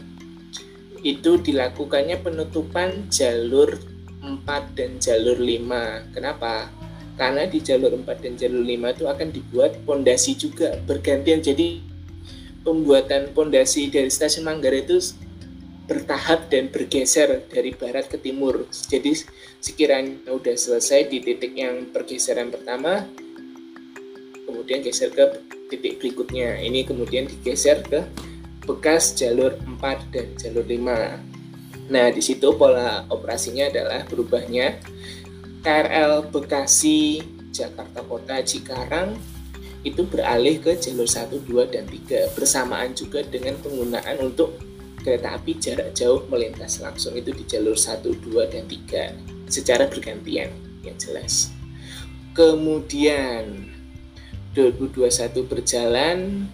Itu 1.04 1.36
dilakukannya 1.36 2.24
penutupan 2.24 3.12
jalur 3.12 3.76
4 4.24 4.76
dan 4.76 4.96
jalur 4.98 5.36
5 5.36 6.16
kenapa? 6.16 6.72
karena 7.14 7.46
di 7.46 7.62
jalur 7.62 7.94
4 7.94 8.24
dan 8.26 8.34
jalur 8.34 8.62
5 8.66 8.94
itu 8.98 9.04
akan 9.06 9.28
dibuat 9.30 9.72
pondasi 9.86 10.34
juga 10.34 10.74
bergantian. 10.82 11.38
Jadi 11.38 11.93
pembuatan 12.64 13.30
pondasi 13.36 13.92
dari 13.92 14.08
stasiun 14.08 14.48
Manggarai 14.48 14.82
itu 14.82 14.98
bertahap 15.84 16.48
dan 16.48 16.72
bergeser 16.72 17.44
dari 17.52 17.76
barat 17.76 18.08
ke 18.08 18.16
timur. 18.16 18.64
Jadi 18.72 19.12
sekiranya 19.60 20.16
sudah 20.24 20.56
selesai 20.56 21.12
di 21.12 21.20
titik 21.20 21.52
yang 21.52 21.92
pergeseran 21.92 22.48
pertama, 22.48 23.04
kemudian 24.48 24.80
geser 24.80 25.12
ke 25.12 25.44
titik 25.68 26.00
berikutnya. 26.00 26.56
Ini 26.64 26.88
kemudian 26.88 27.28
digeser 27.28 27.84
ke 27.84 28.00
bekas 28.64 29.12
jalur 29.12 29.60
4 29.60 30.08
dan 30.08 30.26
jalur 30.40 30.64
5. 30.64 31.92
Nah, 31.92 32.08
di 32.08 32.22
situ 32.24 32.48
pola 32.56 33.04
operasinya 33.12 33.68
adalah 33.68 34.08
berubahnya 34.08 34.80
KRL 35.60 36.32
Bekasi 36.32 37.20
Jakarta 37.52 38.00
Kota 38.00 38.40
Cikarang 38.40 39.33
itu 39.84 40.02
beralih 40.08 40.64
ke 40.64 40.80
jalur 40.80 41.06
1, 41.06 41.44
2, 41.44 41.68
dan 41.68 41.84
3 41.84 42.32
bersamaan 42.32 42.96
juga 42.96 43.20
dengan 43.22 43.60
penggunaan 43.60 44.16
untuk 44.24 44.56
kereta 45.04 45.36
api 45.36 45.60
jarak 45.60 45.92
jauh 45.92 46.24
melintas 46.32 46.80
langsung 46.80 47.12
itu 47.12 47.28
di 47.36 47.44
jalur 47.44 47.76
1, 47.76 48.00
2, 48.00 48.48
dan 48.48 48.64
3 48.64 49.52
secara 49.52 49.86
bergantian. 49.86 50.50
yang 50.84 51.00
jelas 51.00 51.48
kemudian 52.36 53.72
2021 54.52 55.50
berjalan 55.50 56.46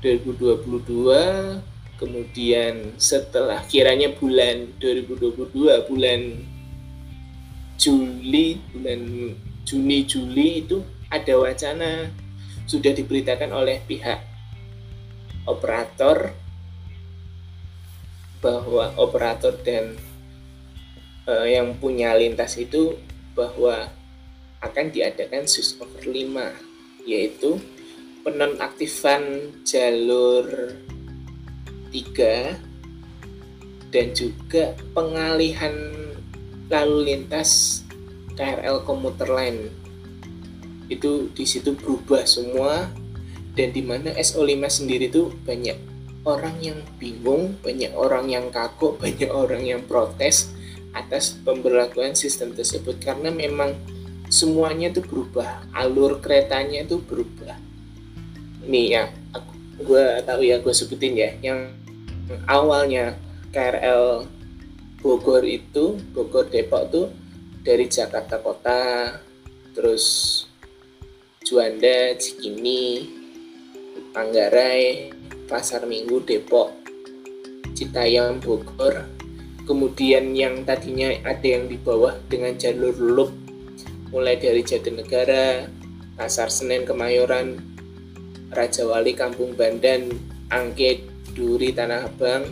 2022 0.00 1.60
kemudian 2.00 2.96
setelah 2.96 3.60
kiranya 3.68 4.08
bulan 4.16 4.72
2022 4.80 5.90
bulan 5.90 6.20
Juli 7.76 8.56
bulan 8.72 9.00
Juni 9.68 9.98
Juli 10.08 10.64
itu 10.64 10.80
ada 11.10 11.34
wacana 11.36 12.08
sudah 12.70 12.94
diberitakan 12.94 13.50
oleh 13.50 13.82
pihak 13.82 14.22
operator 15.50 16.30
bahwa 18.40 18.94
operator 18.96 19.52
dan 19.60 19.98
uh, 21.26 21.44
yang 21.44 21.74
punya 21.76 22.14
lintas 22.14 22.56
itu 22.56 22.96
bahwa 23.34 23.90
akan 24.62 24.86
diadakan 24.94 25.50
sus 25.50 25.74
over 25.82 26.06
5 26.06 27.04
yaitu 27.08 27.58
penonaktifan 28.22 29.50
jalur 29.66 30.46
3 31.90 33.90
dan 33.90 34.06
juga 34.14 34.78
pengalihan 34.94 35.74
lalu 36.70 37.12
lintas 37.12 37.82
KRL 38.38 38.86
komuter 38.86 39.26
lain 39.26 39.79
itu 40.90 41.30
di 41.32 41.46
situ 41.46 41.72
berubah 41.72 42.26
semua. 42.26 42.90
Dan 43.50 43.74
di 43.74 43.82
mana 43.82 44.14
SO5 44.14 44.62
sendiri 44.70 45.10
itu 45.10 45.34
banyak 45.42 45.74
orang 46.22 46.54
yang 46.62 46.78
bingung, 47.00 47.58
banyak 47.64 47.90
orang 47.94 48.30
yang 48.30 48.46
kaku, 48.50 48.94
banyak 49.02 49.30
orang 49.30 49.62
yang 49.66 49.82
protes 49.86 50.54
atas 50.94 51.34
pemberlakuan 51.40 52.14
sistem 52.14 52.54
tersebut. 52.54 52.98
Karena 53.02 53.30
memang 53.30 53.74
semuanya 54.30 54.94
itu 54.94 55.02
berubah, 55.02 55.66
alur 55.74 56.22
keretanya 56.22 56.86
itu 56.86 57.02
berubah. 57.02 57.58
Ini 58.66 58.82
ya, 58.86 59.04
aku, 59.34 59.52
gue 59.82 60.04
tahu 60.22 60.40
ya, 60.46 60.62
gue 60.62 60.74
sebutin 60.74 61.14
ya, 61.18 61.30
yang 61.42 61.74
awalnya 62.46 63.18
KRL 63.50 64.26
Bogor 65.00 65.42
itu 65.48 65.96
Bogor 66.12 66.46
Depok 66.52 66.92
tuh 66.92 67.06
dari 67.64 67.88
Jakarta 67.88 68.36
Kota 68.38 69.16
terus 69.72 70.44
Juanda 71.50 72.14
Cikini 72.14 73.10
Manggarai 74.14 75.10
Pasar 75.50 75.82
Minggu 75.82 76.22
Depok 76.22 76.70
Citayam 77.74 78.38
Bogor 78.38 79.02
kemudian 79.66 80.30
yang 80.30 80.62
tadinya 80.62 81.10
ada 81.26 81.42
yang 81.42 81.66
di 81.66 81.74
bawah 81.74 82.14
dengan 82.30 82.54
jalur 82.54 82.94
loop 82.94 83.34
mulai 84.14 84.38
dari 84.38 84.62
Jatinegara 84.62 85.66
Pasar 86.14 86.54
Senen 86.54 86.86
Kemayoran 86.86 87.58
Raja 88.54 88.86
Wali 88.86 89.18
Kampung 89.18 89.58
Bandan 89.58 90.06
Angke 90.54 91.02
Duri 91.34 91.74
Tanah 91.74 92.06
Abang, 92.06 92.46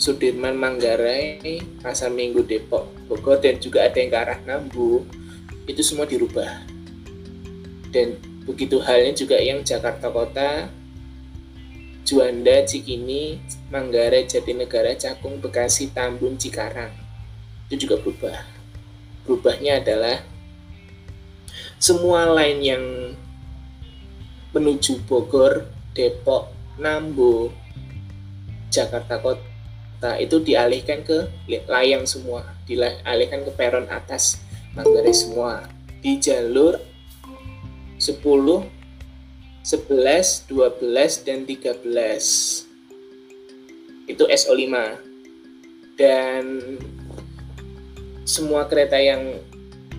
Sudirman 0.00 0.56
Manggarai, 0.56 1.60
Pasar 1.84 2.08
Minggu 2.08 2.48
Depok, 2.48 2.88
Bogor 3.12 3.44
dan 3.44 3.60
juga 3.60 3.84
ada 3.84 4.00
yang 4.00 4.08
ke 4.08 4.16
arah 4.16 4.40
Nambu 4.48 5.04
itu 5.68 5.84
semua 5.84 6.08
dirubah. 6.08 6.71
Dan 7.92 8.16
begitu 8.48 8.80
halnya 8.80 9.12
juga 9.12 9.36
yang 9.36 9.60
Jakarta 9.60 10.08
Kota, 10.08 10.72
Juanda, 12.02 12.64
Cikini, 12.66 13.38
Manggarai, 13.70 14.26
Jatinegara, 14.26 14.96
Cakung, 14.98 15.38
Bekasi, 15.38 15.92
Tambun, 15.94 16.40
Cikarang 16.40 17.02
itu 17.72 17.88
juga 17.88 17.96
berubah. 18.04 18.36
Berubahnya 19.24 19.80
adalah 19.80 20.20
semua 21.80 22.28
lain 22.28 22.58
yang 22.60 22.84
menuju 24.52 25.08
Bogor, 25.08 25.72
Depok, 25.96 26.52
Nambu, 26.76 27.48
Jakarta 28.68 29.16
Kota 29.24 30.20
itu 30.20 30.36
dialihkan 30.44 31.00
ke 31.00 31.32
layang 31.48 32.04
semua, 32.04 32.44
dialihkan 32.68 33.40
ke 33.48 33.52
peron 33.56 33.88
atas 33.88 34.36
Manggarai 34.76 35.16
semua 35.16 35.68
di 36.00 36.16
jalur 36.20 36.76
10, 38.02 38.18
11, 39.62 40.50
12, 40.50 41.22
dan 41.22 41.46
13. 41.46 42.66
Itu 44.10 44.26
SO5. 44.26 44.74
Dan 45.94 46.42
semua 48.26 48.66
kereta 48.66 48.98
yang 48.98 49.38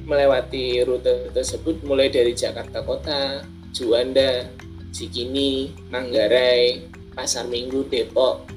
melewati 0.03 0.83
rute 0.83 1.31
tersebut 1.31 1.79
mulai 1.87 2.11
dari 2.11 2.35
Jakarta 2.35 2.83
Kota, 2.83 3.47
Juanda, 3.71 4.51
Cikini, 4.91 5.71
Manggarai, 5.87 6.91
Pasar 7.15 7.47
Minggu, 7.47 7.87
Depok, 7.87 8.51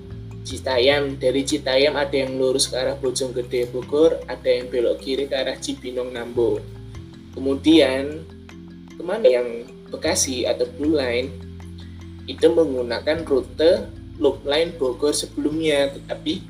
Citayam 0.46 1.18
dari 1.18 1.42
Citayam 1.42 1.98
ada 1.98 2.14
yang 2.14 2.38
lurus 2.38 2.70
ke 2.70 2.78
arah 2.78 2.94
Bojonggede 2.94 3.66
Bogor 3.74 4.14
ada 4.30 4.46
yang 4.46 4.70
belok 4.70 5.02
kiri 5.02 5.26
ke 5.26 5.34
arah 5.34 5.58
Cibinong 5.58 6.14
Nambo 6.14 6.62
kemudian 7.34 8.22
ke 8.96 9.02
mana 9.04 9.28
yang 9.28 9.48
Bekasi 9.86 10.42
atau 10.48 10.66
Blue 10.74 10.98
Line 10.98 11.30
itu 12.26 12.50
menggunakan 12.50 13.22
rute 13.22 13.86
Loop 14.18 14.42
Line 14.42 14.74
Bogor 14.74 15.14
sebelumnya 15.14 15.94
tetapi 15.94 16.42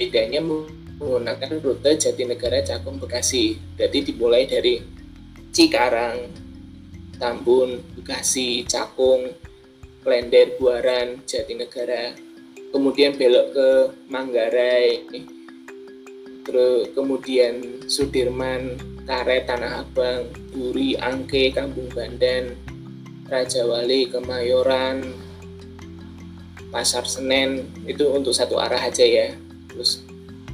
bedanya 0.00 0.40
menggunakan 0.40 1.60
rute 1.60 2.00
Jatinegara 2.00 2.64
Cakung 2.64 2.96
Bekasi. 2.96 3.60
Jadi 3.76 4.08
dimulai 4.08 4.48
dari 4.48 4.80
Cikarang 5.52 6.32
Tambun 7.18 7.82
Bekasi 7.98 8.64
Cakung 8.64 9.28
Klender 10.06 10.56
Buaran 10.56 11.20
Jatinegara 11.28 12.14
kemudian 12.72 13.16
belok 13.16 13.46
ke 13.52 13.68
Manggarai 14.08 15.04
terus 16.46 16.88
kemudian 16.96 17.84
Sudirman 17.84 18.78
Karet 19.08 19.48
Tanah 19.48 19.88
Abang 19.88 20.28
Duri 20.52 20.92
Angke 21.00 21.48
Kampung 21.48 21.88
Bandan 21.88 22.52
Raja 23.24 23.64
Wali 23.64 24.04
Kemayoran 24.12 25.00
Pasar 26.68 27.08
Senen 27.08 27.64
itu 27.88 28.04
untuk 28.12 28.36
satu 28.36 28.60
arah 28.60 28.84
aja 28.84 29.00
ya. 29.00 29.32
Terus 29.72 30.04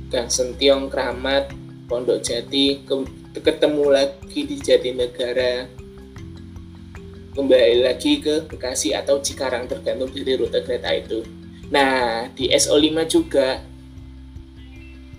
Gang 0.06 0.30
Sentiong 0.30 0.86
Kramat 0.86 1.50
Pondok 1.90 2.22
Jati 2.22 2.86
ke, 2.86 2.94
ketemu 3.42 3.90
lagi 3.90 4.46
di 4.46 4.56
Jatinegara. 4.62 5.66
Kembali 7.34 7.82
lagi 7.82 8.22
ke 8.22 8.46
Bekasi 8.46 8.94
atau 8.94 9.18
Cikarang 9.18 9.66
tergantung 9.66 10.14
dari 10.14 10.38
rute 10.38 10.62
kereta 10.62 10.94
itu. 10.94 11.26
Nah, 11.74 12.30
di 12.30 12.46
SO5 12.54 13.10
juga 13.10 13.58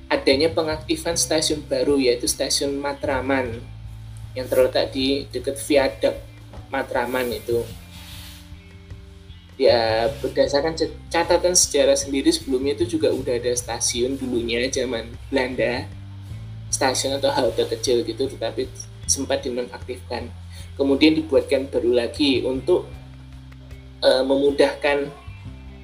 adanya 0.10 0.54
pengaktifan 0.54 1.18
stasiun 1.18 1.66
baru 1.66 1.98
yaitu 1.98 2.30
stasiun 2.30 2.78
Matraman 2.78 3.62
yang 4.38 4.46
terletak 4.46 4.94
di 4.94 5.26
dekat 5.32 5.58
viaduk 5.58 6.16
Matraman 6.70 7.32
itu. 7.32 7.64
Ya, 9.56 10.12
berdasarkan 10.20 10.76
catatan 11.08 11.56
sejarah 11.56 11.96
sendiri 11.96 12.28
sebelumnya 12.28 12.76
itu 12.76 13.00
juga 13.00 13.08
udah 13.16 13.40
ada 13.40 13.56
stasiun 13.56 14.20
dulunya 14.20 14.68
zaman 14.68 15.16
Belanda. 15.32 15.88
Stasiun 16.68 17.16
atau 17.16 17.32
halte 17.32 17.64
kecil 17.64 18.04
gitu 18.04 18.28
tetapi 18.28 18.68
sempat 19.08 19.48
dinonaktifkan. 19.48 20.28
Kemudian 20.76 21.16
dibuatkan 21.16 21.72
baru 21.72 22.04
lagi 22.04 22.44
untuk 22.44 22.84
uh, 24.04 24.24
memudahkan 24.28 25.08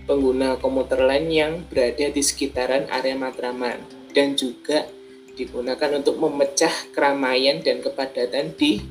pengguna 0.03 0.59
komuter 0.59 0.99
lain 0.99 1.31
yang 1.31 1.53
berada 1.71 2.11
di 2.11 2.19
sekitaran 2.19 2.91
area 2.91 3.15
Matraman 3.15 4.00
dan 4.11 4.37
juga 4.37 4.87
digunakan 5.33 5.89
untuk 5.97 6.19
memecah 6.19 6.71
keramaian 6.91 7.63
dan 7.63 7.79
kepadatan 7.79 8.53
di 8.55 8.83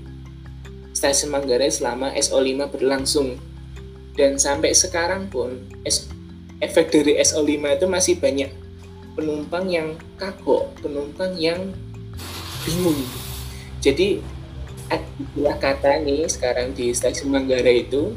stasiun 0.97 1.37
Manggarai 1.37 1.71
selama 1.71 2.13
SO5 2.17 2.69
berlangsung. 2.73 3.39
Dan 4.17 4.37
sampai 4.37 4.75
sekarang 4.75 5.31
pun 5.31 5.57
efek 6.61 6.93
dari 6.93 7.17
SO5 7.23 7.53
itu 7.79 7.87
masih 7.89 8.15
banyak 8.19 8.51
penumpang 9.15 9.71
yang 9.71 9.97
kagok, 10.21 10.75
penumpang 10.83 11.37
yang 11.39 11.73
bingung. 12.67 13.01
Jadi 13.81 14.21
ada 14.91 15.55
kata 15.57 16.03
nih 16.03 16.27
sekarang 16.27 16.75
di 16.75 16.91
stasiun 16.91 17.33
Manggarai 17.33 17.87
itu 17.87 18.13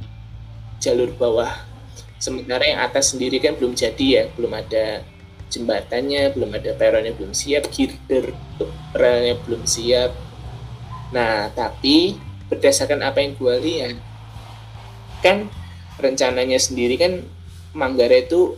jalur 0.84 1.15
bawah. 1.15 1.63
Sementara 2.20 2.68
yang 2.68 2.84
atas 2.84 3.15
sendiri 3.15 3.39
kan 3.39 3.56
belum 3.56 3.72
jadi 3.78 4.06
ya, 4.06 4.28
belum 4.36 4.52
ada 4.52 5.14
jembatannya, 5.52 6.34
belum 6.34 6.52
ada 6.56 6.72
peronnya 6.76 7.14
belum 7.16 7.32
siap, 7.32 7.70
girder 7.70 8.34
relnya 8.96 9.36
belum 9.44 9.64
siap. 9.64 10.12
Nah, 11.12 11.52
tapi 11.54 12.18
berdasarkan 12.52 13.02
apa 13.02 13.22
yang 13.22 13.34
gue 13.38 13.56
lihat, 13.62 13.96
kan 15.22 15.50
rencananya 15.98 16.60
sendiri 16.60 17.00
kan 17.00 17.24
Manggarai 17.76 18.24
itu 18.24 18.56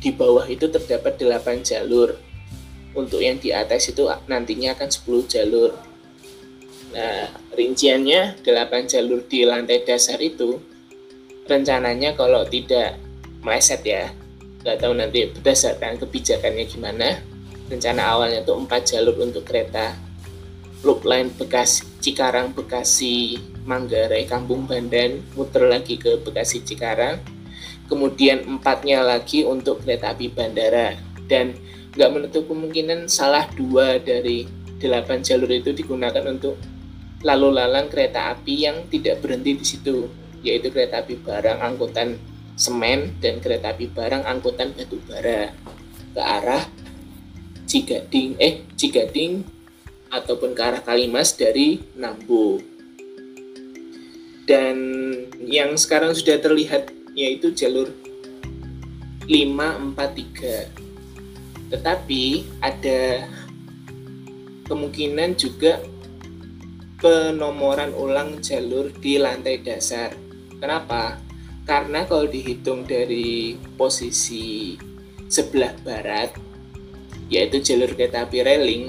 di 0.00 0.08
bawah 0.08 0.48
itu 0.48 0.64
terdapat 0.72 1.20
8 1.20 1.68
jalur 1.68 2.16
untuk 2.96 3.20
yang 3.20 3.36
di 3.36 3.52
atas 3.52 3.92
itu 3.92 4.08
nantinya 4.24 4.72
akan 4.72 4.88
10 4.88 5.28
jalur. 5.28 5.76
Nah, 6.96 7.28
rinciannya 7.52 8.40
8 8.40 8.88
jalur 8.88 9.20
di 9.28 9.44
lantai 9.44 9.84
dasar 9.84 10.16
itu 10.24 10.64
rencananya 11.44 12.16
kalau 12.16 12.48
tidak 12.48 12.96
meleset 13.44 13.84
ya, 13.84 14.08
nggak 14.62 14.78
tahu 14.78 14.94
nanti 14.94 15.26
berdasarkan 15.30 15.98
kebijakannya 15.98 16.64
gimana. 16.70 17.08
Rencana 17.66 18.02
awalnya 18.14 18.46
itu 18.46 18.54
4 18.54 18.68
jalur 18.84 19.16
untuk 19.18 19.42
kereta 19.42 19.96
loop 20.82 21.06
line 21.06 21.30
Bekasi, 21.34 21.86
Cikarang, 22.02 22.54
Bekasi, 22.54 23.38
Manggarai, 23.66 24.26
Kampung 24.26 24.66
Bandan, 24.66 25.22
muter 25.38 25.66
lagi 25.66 25.98
ke 25.98 26.18
Bekasi, 26.20 26.62
Cikarang. 26.66 27.22
Kemudian 27.86 28.46
empatnya 28.46 29.04
lagi 29.04 29.44
untuk 29.44 29.82
kereta 29.84 30.16
api 30.16 30.32
bandara 30.32 30.96
dan 31.28 31.52
nggak 31.92 32.10
menutup 32.10 32.48
kemungkinan 32.48 33.04
salah 33.04 33.44
dua 33.52 34.00
dari 34.00 34.48
delapan 34.80 35.20
jalur 35.20 35.50
itu 35.52 35.76
digunakan 35.76 36.24
untuk 36.24 36.56
lalu 37.22 37.54
lalang 37.54 37.86
kereta 37.92 38.34
api 38.34 38.66
yang 38.66 38.88
tidak 38.88 39.22
berhenti 39.22 39.54
di 39.54 39.64
situ, 39.64 40.08
yaitu 40.42 40.72
kereta 40.72 41.04
api 41.04 41.20
barang 41.20 41.60
angkutan 41.62 42.18
semen 42.56 43.16
dan 43.18 43.40
kereta 43.40 43.72
api 43.72 43.88
barang 43.90 44.24
angkutan 44.28 44.72
batu 44.76 45.00
bara 45.08 45.52
ke 46.12 46.20
arah 46.20 46.64
Cigading, 47.62 48.36
eh 48.36 48.68
Cigading 48.76 49.40
ataupun 50.12 50.52
ke 50.52 50.60
arah 50.60 50.84
Kalimas 50.84 51.32
dari 51.32 51.80
Nambo. 51.96 52.60
Dan 54.44 54.76
yang 55.40 55.80
sekarang 55.80 56.12
sudah 56.12 56.36
terlihat 56.36 56.92
yaitu 57.16 57.56
jalur 57.56 57.88
543 59.24 60.82
tetapi 61.72 62.44
ada 62.60 63.24
kemungkinan 64.68 65.40
juga 65.40 65.80
penomoran 67.00 67.96
ulang 67.96 68.44
jalur 68.44 68.92
di 68.92 69.16
lantai 69.16 69.64
dasar. 69.64 70.12
Kenapa? 70.60 71.16
Karena 71.62 72.04
kalau 72.04 72.26
dihitung 72.26 72.84
dari 72.84 73.54
posisi 73.78 74.74
sebelah 75.30 75.72
barat, 75.86 76.34
yaitu 77.30 77.62
jalur 77.62 77.94
kereta 77.94 78.26
api 78.26 78.42
railing, 78.42 78.84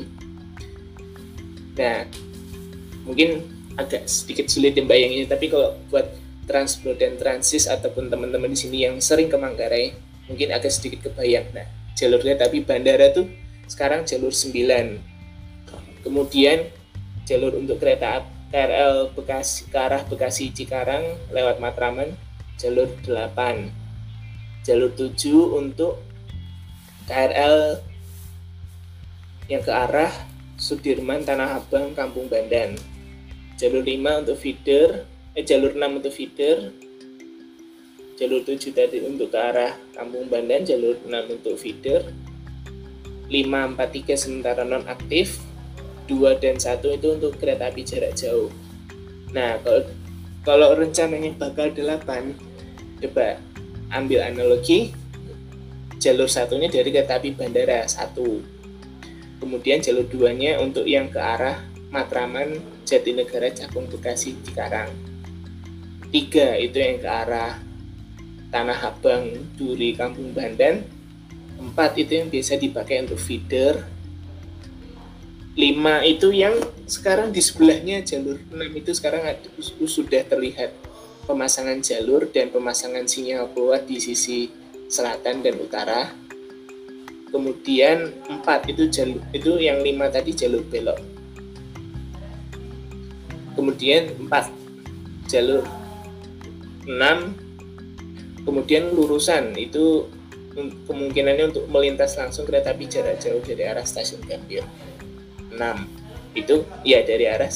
nah 1.77 2.03
mungkin 3.05 3.45
agak 3.77 4.09
sedikit 4.09 4.49
sulit 4.49 4.73
membayanginya, 4.75 5.38
tapi 5.38 5.53
kalau 5.53 5.77
buat 5.93 6.09
transport 6.49 6.99
dan 6.99 7.15
transis 7.15 7.69
ataupun 7.69 8.09
teman-teman 8.12 8.51
di 8.51 8.59
sini 8.59 8.77
yang 8.89 8.99
sering 8.99 9.29
ke 9.29 9.38
Manggarai, 9.38 9.95
mungkin 10.27 10.51
agak 10.51 10.73
sedikit 10.73 11.07
kebayang. 11.07 11.47
Nah, 11.55 11.65
jalurnya 11.93 12.36
tapi 12.36 12.65
bandara 12.65 13.13
tuh 13.13 13.29
sekarang 13.69 14.03
jalur 14.03 14.33
9 14.33 16.03
kemudian 16.03 16.67
jalur 17.23 17.55
untuk 17.55 17.79
kereta 17.79 18.27
KRL 18.51 19.15
Bekasi 19.15 19.71
ke 19.71 19.77
arah 19.79 20.03
Bekasi 20.05 20.51
Cikarang 20.51 21.01
lewat 21.31 21.57
Matraman 21.63 22.13
jalur 22.59 22.89
8 23.05 24.63
jalur 24.63 24.91
7 24.95 25.11
untuk 25.59 25.99
KRL 27.05 27.83
yang 29.51 29.59
ke 29.59 29.71
arah 29.71 30.11
Sudirman 30.55 31.27
Tanah 31.27 31.59
Abang 31.59 31.91
Kampung 31.91 32.31
Bandan. 32.31 32.79
Jalur 33.59 33.83
5 33.83 34.23
untuk 34.23 34.39
feeder 34.39 35.03
eh 35.33 35.41
jalur 35.41 35.73
6 35.73 35.97
untuk 35.99 36.13
feeder. 36.13 36.71
Jalur 38.13 38.45
7 38.45 38.71
tadi 38.71 39.01
untuk 39.01 39.33
ke 39.33 39.39
arah 39.41 39.73
Kampung 39.97 40.29
Bandan, 40.29 40.61
jalur 40.61 41.01
6 41.01 41.09
untuk 41.33 41.57
feeder, 41.57 42.13
543 43.27 44.13
sementara 44.13 44.61
non 44.61 44.85
aktif, 44.85 45.41
2 46.05 46.37
dan 46.37 46.61
1 46.61 46.77
itu 46.93 47.07
untuk 47.09 47.33
kereta 47.41 47.73
api 47.73 47.81
jarak 47.81 48.13
jauh. 48.13 48.53
Nah, 49.33 49.57
kalau 49.65 49.89
kalau 50.43 50.75
rencananya 50.75 51.32
bakal 51.39 51.71
8, 51.71 52.03
coba 52.99 53.39
ambil 53.95 54.19
analogi 54.27 54.91
jalur 56.03 56.27
satunya 56.27 56.67
dari 56.67 56.91
kereta 56.91 57.15
api 57.15 57.32
bandara 57.32 57.88
1. 57.88 58.12
Kemudian 59.39 59.79
jalur 59.79 60.03
2-nya 60.08 60.60
untuk 60.60 60.84
yang 60.84 61.08
ke 61.08 61.19
arah 61.19 61.63
Matraman, 61.91 62.60
Jatinegara, 62.84 63.56
Cakung, 63.56 63.88
Bekasi, 63.88 64.36
Cikarang. 64.43 64.91
3 66.12 66.60
itu 66.60 66.77
yang 66.79 66.99
ke 66.99 67.08
arah 67.08 67.60
Tanah 68.51 68.79
Abang, 68.84 69.32
Duri, 69.56 69.95
Kampung 69.95 70.36
Bandan. 70.36 70.84
Empat 71.58 71.95
itu 71.95 72.19
yang 72.19 72.27
biasa 72.27 72.60
dipakai 72.60 73.08
untuk 73.08 73.17
feeder. 73.17 73.82
Lima 75.53 76.01
itu 76.01 76.33
yang 76.33 76.57
sekarang 76.89 77.29
di 77.29 77.37
sebelahnya 77.37 78.01
jalur 78.01 78.41
enam 78.49 78.73
itu 78.73 78.89
sekarang 78.89 79.21
sudah 79.85 80.25
terlihat 80.25 80.73
pemasangan 81.29 81.77
jalur 81.77 82.25
dan 82.33 82.49
pemasangan 82.49 83.05
sinyal 83.05 83.53
keluar 83.53 83.85
di 83.85 84.01
sisi 84.01 84.49
selatan 84.89 85.45
dan 85.45 85.61
utara. 85.61 86.09
Kemudian 87.29 88.25
empat 88.29 88.65
itu 88.69 88.89
jalur 88.89 89.21
itu 89.29 89.61
yang 89.61 89.85
lima 89.85 90.09
tadi 90.09 90.33
jalur 90.33 90.65
belok. 90.65 90.97
Kemudian 93.53 94.09
empat 94.25 94.49
jalur 95.29 95.61
enam 96.89 97.37
kemudian 98.41 98.89
lurusan 98.89 99.53
itu 99.53 100.09
kemungkinannya 100.89 101.53
untuk 101.53 101.65
melintas 101.69 102.17
langsung 102.17 102.45
kereta 102.45 102.73
api 102.73 102.85
jarak 102.85 103.17
jauh 103.21 103.41
dari 103.41 103.63
arah 103.65 103.85
stasiun 103.85 104.21
Gambir 104.25 104.65
6 105.55 106.37
itu 106.37 106.65
ya 106.81 107.05
dari 107.05 107.29
arah 107.29 107.49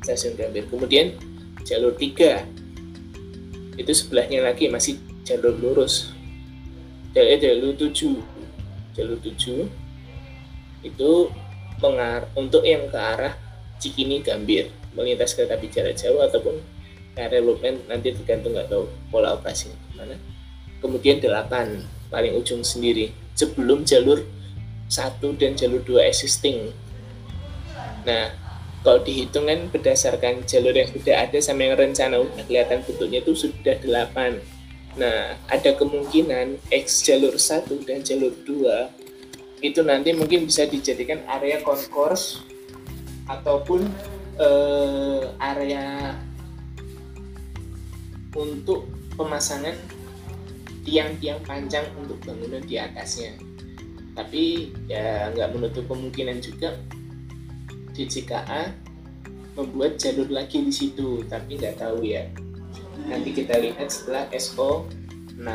stasiun 0.00 0.36
Gambir. 0.36 0.64
Kemudian 0.68 1.16
jalur 1.64 1.92
3 1.96 2.44
itu 3.80 3.92
sebelahnya 3.92 4.44
lagi 4.44 4.70
masih 4.70 5.00
jalur 5.26 5.56
lurus. 5.56 6.12
Jalur, 7.12 7.30
eh, 7.30 7.38
jalur 7.40 7.72
7 7.76 8.20
jalur 8.94 9.18
7 9.18 9.68
itu 10.84 11.10
mengar 11.82 12.30
untuk 12.38 12.62
yang 12.62 12.86
ke 12.86 12.98
arah 12.98 13.34
Cikini 13.82 14.22
Gambir 14.22 14.70
melintas 14.94 15.34
kereta 15.34 15.58
api 15.58 15.66
jarak 15.66 15.98
jauh 15.98 16.22
ataupun 16.22 16.54
area 17.18 17.42
loopman 17.42 17.82
nanti 17.90 18.14
tergantung 18.14 18.54
nggak 18.54 18.70
tahu 18.70 18.86
pola 19.10 19.34
operasinya 19.34 19.74
mana 19.98 20.14
kemudian 20.78 21.18
8 21.18 22.04
paling 22.14 22.38
ujung 22.38 22.62
sendiri. 22.62 23.10
Sebelum 23.34 23.82
jalur 23.82 24.22
satu 24.86 25.34
dan 25.34 25.58
jalur 25.58 25.82
dua 25.82 26.06
existing 26.06 26.70
nah 28.04 28.32
kalau 28.84 29.00
dihitung 29.00 29.48
kan 29.48 29.72
berdasarkan 29.72 30.44
jalur 30.44 30.76
yang 30.76 30.88
sudah 30.92 31.24
ada 31.24 31.38
sama 31.40 31.64
yang 31.64 31.76
rencana 31.80 32.20
udah 32.20 32.44
kelihatan 32.44 32.84
bentuknya 32.84 33.18
itu 33.24 33.32
sudah 33.32 33.76
8 33.80 35.00
nah 35.00 35.34
ada 35.50 35.70
kemungkinan 35.74 36.60
X 36.70 37.02
jalur 37.02 37.34
satu 37.40 37.80
dan 37.82 38.04
jalur 38.04 38.32
2 38.46 39.04
itu 39.64 39.80
nanti 39.80 40.12
mungkin 40.12 40.44
bisa 40.44 40.68
dijadikan 40.68 41.24
area 41.24 41.64
konkurs 41.64 42.44
ataupun 43.24 43.88
uh, 44.36 45.32
area 45.40 46.12
untuk 48.36 48.84
pemasangan 49.16 49.72
tiang-tiang 50.84 51.40
panjang 51.48 51.86
untuk 51.96 52.20
bangunan 52.28 52.60
di 52.60 52.76
atasnya. 52.76 53.40
Tapi 54.14 54.70
ya 54.86 55.32
nggak 55.32 55.50
menutup 55.56 55.88
kemungkinan 55.88 56.44
juga 56.44 56.76
DCKA 57.94 58.74
membuat 59.54 60.02
jalur 60.02 60.26
lagi 60.34 60.60
di 60.66 60.74
situ 60.74 61.22
tapi 61.30 61.54
nggak 61.54 61.78
tahu 61.78 62.02
ya. 62.02 62.26
Nanti 63.06 63.30
kita 63.30 63.62
lihat 63.62 63.86
setelah 63.86 64.26
SO 64.36 64.90
6 65.38 65.46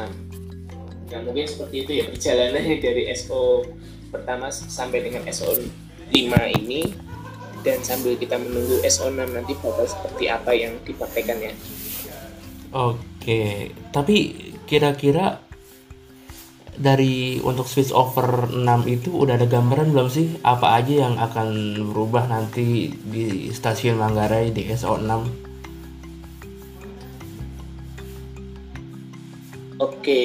nah 1.10 1.20
mungkin 1.26 1.50
seperti 1.50 1.76
itu 1.84 1.92
ya 2.00 2.06
perjalanannya 2.06 2.78
dari 2.78 3.10
SO 3.18 3.66
pertama 4.14 4.48
sampai 4.54 5.04
dengan 5.04 5.28
SO 5.36 5.52
5 5.52 6.60
ini. 6.64 6.82
Dan 7.60 7.84
sambil 7.84 8.16
kita 8.16 8.40
menunggu 8.40 8.80
SO 8.88 9.12
6 9.12 9.36
nanti 9.36 9.52
bakal 9.60 9.84
seperti 9.84 10.32
apa 10.32 10.56
yang 10.56 10.80
dipakaikan 10.88 11.44
ya. 11.44 11.54
Oke 12.72 13.76
tapi 13.92 14.48
kira-kira 14.64 15.44
dari 16.80 17.44
untuk 17.44 17.68
switch 17.68 17.92
over 17.92 18.48
6 18.48 18.64
itu 18.88 19.12
udah 19.12 19.36
ada 19.36 19.44
gambaran 19.44 19.92
belum 19.92 20.08
sih 20.08 20.40
apa 20.48 20.80
aja 20.80 21.04
yang 21.04 21.20
akan 21.20 21.76
berubah 21.92 22.32
nanti 22.32 22.96
di 22.96 23.52
stasiun 23.52 24.00
Manggarai 24.00 24.56
di 24.56 24.64
SO6? 24.72 25.12
Oke, 29.80 30.24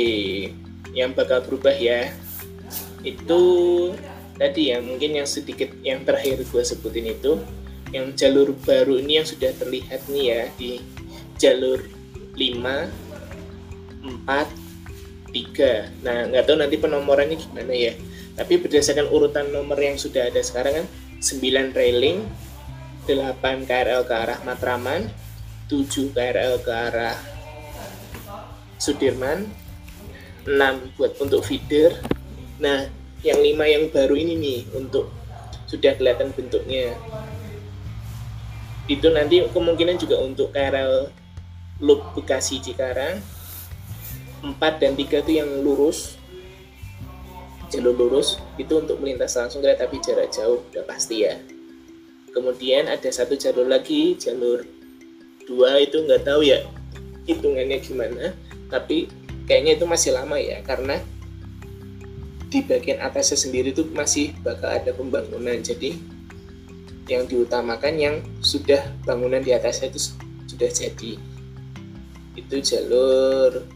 yang 0.95 1.11
bakal 1.11 1.43
berubah 1.43 1.75
ya 1.75 2.14
itu 3.03 3.43
tadi 4.38 4.71
ya 4.71 4.79
mungkin 4.79 5.19
yang 5.19 5.27
sedikit 5.27 5.75
yang 5.83 6.07
terakhir 6.07 6.43
gue 6.47 6.62
sebutin 6.62 7.11
itu 7.11 7.43
yang 7.90 8.14
jalur 8.14 8.55
baru 8.62 8.99
ini 8.99 9.23
yang 9.23 9.27
sudah 9.27 9.55
terlihat 9.59 10.07
nih 10.11 10.25
ya 10.31 10.43
di 10.59 10.83
jalur 11.38 11.83
5 12.35 12.62
4 14.25 14.63
tiga. 15.35 15.90
Nah 16.07 16.31
nggak 16.31 16.47
tahu 16.47 16.57
nanti 16.62 16.79
penomorannya 16.79 17.35
gimana 17.35 17.75
ya. 17.75 17.99
Tapi 18.38 18.62
berdasarkan 18.62 19.11
urutan 19.11 19.51
nomor 19.51 19.79
yang 19.79 19.99
sudah 19.99 20.31
ada 20.31 20.38
sekarang 20.38 20.83
kan 20.83 20.87
9 21.18 21.75
railing 21.75 22.23
8 23.07 23.68
KRL 23.68 24.03
ke 24.07 24.14
arah 24.14 24.38
Matraman 24.47 25.11
7 25.66 26.14
KRL 26.14 26.62
ke 26.62 26.73
arah 26.73 27.18
Sudirman 28.79 29.51
6 30.47 30.97
buat 30.97 31.18
untuk 31.18 31.42
feeder. 31.42 31.99
Nah 32.62 32.87
yang 33.27 33.42
5 33.42 33.75
yang 33.75 33.85
baru 33.90 34.14
ini 34.14 34.35
nih 34.38 34.61
untuk 34.77 35.11
sudah 35.66 35.97
kelihatan 35.99 36.31
bentuknya. 36.31 36.94
Itu 38.85 39.09
nanti 39.11 39.40
kemungkinan 39.49 39.97
juga 39.97 40.20
untuk 40.20 40.53
KRL 40.53 41.09
Loop 41.81 42.14
Bekasi 42.14 42.61
Cikarang 42.61 43.34
4 44.44 44.61
dan 44.61 44.92
3 44.92 45.24
itu 45.24 45.33
yang 45.40 45.48
lurus 45.64 46.20
jalur 47.72 47.96
lurus 47.96 48.38
itu 48.61 48.70
untuk 48.78 49.02
melintas 49.02 49.35
langsung 49.35 49.59
kereta 49.59 49.90
api 49.90 49.98
jarak 49.98 50.30
jauh 50.30 50.62
udah 50.70 50.85
pasti 50.87 51.26
ya. 51.26 51.35
Kemudian 52.30 52.87
ada 52.87 53.11
satu 53.11 53.35
jalur 53.35 53.66
lagi 53.66 54.14
jalur 54.14 54.62
dua 55.42 55.83
itu 55.83 55.98
nggak 56.07 56.22
tahu 56.22 56.46
ya 56.46 56.62
hitungannya 57.26 57.78
gimana 57.83 58.33
tapi 58.70 59.11
kayaknya 59.44 59.76
itu 59.76 59.85
masih 59.85 60.11
lama 60.16 60.38
ya 60.40 60.61
karena 60.64 61.00
di 62.48 62.62
bagian 62.62 63.02
atasnya 63.02 63.35
sendiri 63.35 63.74
itu 63.74 63.83
masih 63.90 64.30
bakal 64.46 64.70
ada 64.70 64.94
pembangunan. 64.94 65.59
Jadi 65.59 65.98
yang 67.11 67.26
diutamakan 67.26 67.98
yang 67.98 68.22
sudah 68.38 68.80
bangunan 69.02 69.42
di 69.42 69.50
atasnya 69.50 69.90
itu 69.90 70.14
sudah 70.46 70.70
jadi. 70.70 71.18
Itu 72.38 72.62
jalur 72.62 73.66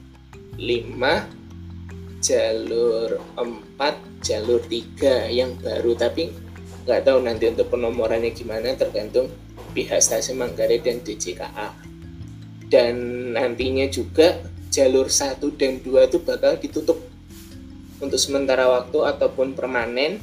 5 0.58 2.18
jalur 2.18 3.08
4 3.38 4.26
jalur 4.26 4.60
3 4.66 5.30
yang 5.30 5.54
baru. 5.62 5.94
Tapi 5.94 6.34
nggak 6.84 7.00
tahu 7.06 7.18
nanti 7.22 7.48
untuk 7.48 7.70
penomorannya 7.70 8.34
gimana 8.34 8.74
tergantung 8.74 9.30
pihak 9.72 10.02
stasiun 10.02 10.40
Manggarai 10.40 10.80
dan 10.82 11.04
DJKA 11.04 11.68
dan 12.68 12.94
nantinya 13.36 13.88
juga 13.88 14.40
jalur 14.68 15.08
1 15.08 15.40
dan 15.56 15.80
2 15.80 16.08
itu 16.08 16.18
bakal 16.20 16.60
ditutup 16.60 17.00
untuk 17.98 18.20
sementara 18.20 18.68
waktu 18.68 18.98
ataupun 19.04 19.56
permanen 19.56 20.20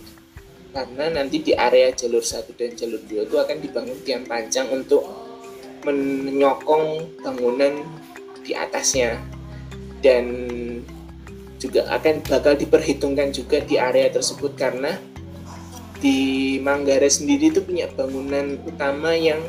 karena 0.72 1.22
nanti 1.22 1.42
di 1.42 1.54
area 1.58 1.92
jalur 1.92 2.22
1 2.22 2.54
dan 2.54 2.72
jalur 2.78 3.02
2 3.02 3.26
itu 3.26 3.36
akan 3.36 3.58
dibangun 3.62 4.00
tiang 4.06 4.26
panjang 4.26 4.70
untuk 4.70 5.04
menyokong 5.86 7.22
bangunan 7.22 7.82
di 8.46 8.54
atasnya 8.54 9.18
dan 10.06 10.26
juga 11.58 11.90
akan 11.90 12.22
bakal 12.30 12.54
diperhitungkan 12.54 13.34
juga 13.34 13.58
di 13.66 13.82
area 13.82 14.14
tersebut 14.14 14.54
karena 14.54 15.02
di 15.98 16.62
Manggarai 16.62 17.10
sendiri 17.10 17.50
itu 17.50 17.66
punya 17.66 17.90
bangunan 17.90 18.62
utama 18.70 19.18
yang 19.18 19.42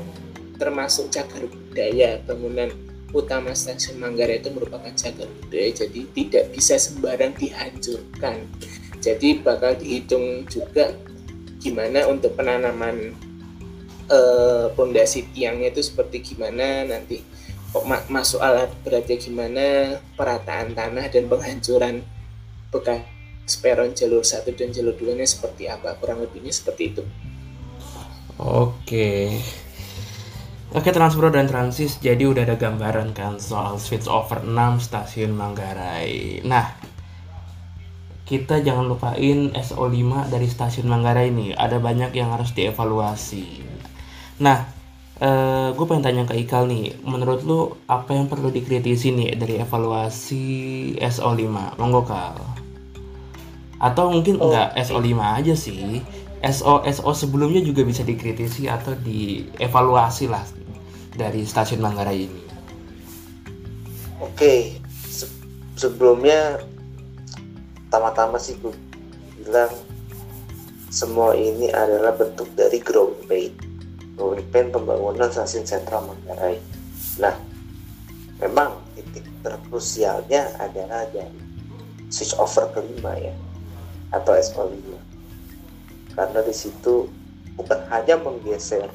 termasuk 0.57 1.12
cagar 1.12 1.45
budaya 1.45 2.16
bangunan 2.25 2.73
utama 3.12 3.53
stasiun 3.53 4.01
Manggarai 4.01 4.40
itu 4.40 4.49
merupakan 4.49 4.88
cagar 4.97 5.29
budaya 5.45 5.85
jadi 5.85 6.01
tidak 6.16 6.45
bisa 6.57 6.81
sembarang 6.81 7.37
dihancurkan. 7.37 8.49
Jadi 9.05 9.45
bakal 9.45 9.77
dihitung 9.77 10.49
juga 10.49 10.97
gimana 11.61 12.09
untuk 12.09 12.33
penanaman 12.33 13.12
pondasi 14.73 15.21
eh, 15.21 15.29
tiangnya 15.35 15.69
itu 15.75 15.83
seperti 15.83 16.23
gimana 16.33 16.87
nanti 16.87 17.21
masuk 18.09 18.40
alat 18.40 18.70
beratnya 18.87 19.16
gimana, 19.20 19.98
perataan 20.16 20.72
tanah 20.72 21.07
dan 21.12 21.29
penghancuran 21.29 22.07
bekas 22.72 23.02
peron 23.62 23.94
jalur 23.94 24.26
satu 24.26 24.50
dan 24.55 24.74
jalur 24.74 24.96
2 24.98 25.14
nya 25.14 25.26
seperti 25.26 25.70
apa? 25.70 25.94
Kurang 25.98 26.22
lebihnya 26.22 26.50
seperti 26.50 26.83
itu. 26.94 27.02
Oke. 28.37 29.38
Oke 30.76 30.90
transport 30.92 31.33
dan 31.33 31.48
transis. 31.48 31.96
Jadi 32.02 32.26
udah 32.26 32.44
ada 32.44 32.59
gambaran 32.59 33.16
kan 33.16 33.40
soal 33.40 33.81
switch 33.81 34.11
over 34.11 34.44
6 34.44 34.52
stasiun 34.83 35.33
Manggarai. 35.33 36.42
Nah 36.44 36.74
kita 38.26 38.59
jangan 38.59 38.90
lupain 38.90 39.55
SO5 39.55 40.26
dari 40.29 40.50
stasiun 40.50 40.90
Manggarai 40.90 41.31
ini 41.31 41.55
ada 41.55 41.79
banyak 41.79 42.12
yang 42.12 42.35
harus 42.35 42.50
dievaluasi. 42.52 43.62
Nah 44.42 44.76
Uh, 45.16 45.24
eh, 45.24 45.68
gue 45.72 45.85
pengen 45.88 46.05
tanya 46.05 46.22
ke 46.29 46.37
Ikal 46.44 46.68
nih, 46.68 46.92
menurut 47.00 47.40
lu 47.48 47.72
apa 47.88 48.12
yang 48.12 48.29
perlu 48.29 48.52
dikritisi 48.52 49.16
nih 49.16 49.33
dari 49.40 49.57
evaluasi 49.57 50.44
SO5? 51.00 51.81
Monggo 51.81 52.05
Kal. 52.05 52.37
Atau 53.81 54.12
mungkin 54.12 54.37
oh. 54.40 54.52
enggak 54.52 54.76
SO5 54.76 55.16
aja 55.16 55.55
sih. 55.57 56.05
SO 56.44 56.85
SO 56.85 57.11
sebelumnya 57.16 57.64
juga 57.64 57.81
bisa 57.81 58.05
dikritisi 58.05 58.68
atau 58.68 58.92
dievaluasi 58.92 60.29
lah 60.29 60.44
dari 61.16 61.48
stasiun 61.48 61.81
Manggarai 61.81 62.29
ini. 62.29 62.42
Oke, 64.20 64.76
Se 65.09 65.24
sebelumnya 65.81 66.61
pertama-tama 67.88 68.37
sih 68.37 68.61
gue 68.61 68.72
bilang 69.40 69.72
semua 70.92 71.33
ini 71.33 71.72
adalah 71.72 72.12
bentuk 72.12 72.48
dari 72.52 72.81
ground 72.85 73.16
paint 73.24 73.65
memimpin 74.16 74.72
pembangunan 74.72 75.29
stasiun 75.29 75.68
sentral 75.68 76.09
Manggarai. 76.09 76.57
Nah, 77.20 77.37
memang 78.40 78.81
titik 78.96 79.24
terkrusialnya 79.44 80.57
adalah 80.57 81.05
dari 81.12 81.40
switch 82.09 82.37
over 82.40 82.72
kelima 82.72 83.12
ya, 83.20 83.35
atau 84.16 84.33
SO5. 84.33 84.76
Karena 86.16 86.40
di 86.40 86.55
situ 86.57 87.09
bukan 87.61 87.81
hanya 87.92 88.16
menggeser 88.16 88.88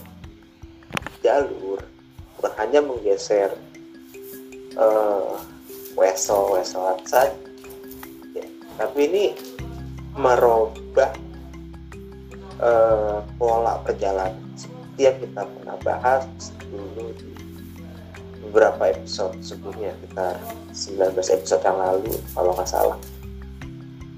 jalur, 1.21 1.81
bukan 2.37 2.53
hanya 2.57 2.81
menggeser 2.81 3.53
uh, 4.73 5.37
wesel 5.93 6.57
weselan 6.57 6.97
saja, 7.05 7.29
ya, 8.33 8.45
tapi 8.81 9.05
ini 9.05 9.25
merubah 10.17 11.13
uh, 12.57 13.21
pola 13.37 13.77
perjalanan 13.85 14.49
yang 15.07 15.17
kita 15.17 15.41
pernah 15.45 15.77
bahas 15.81 16.25
dulu 16.69 17.13
di 17.17 17.31
beberapa 18.41 18.89
episode 18.89 19.37
sebelumnya 19.39 19.93
kita 20.09 20.35
19 20.73 21.13
episode 21.13 21.63
yang 21.63 21.77
lalu 21.77 22.11
kalau 22.33 22.51
nggak 22.57 22.69
salah. 22.69 22.99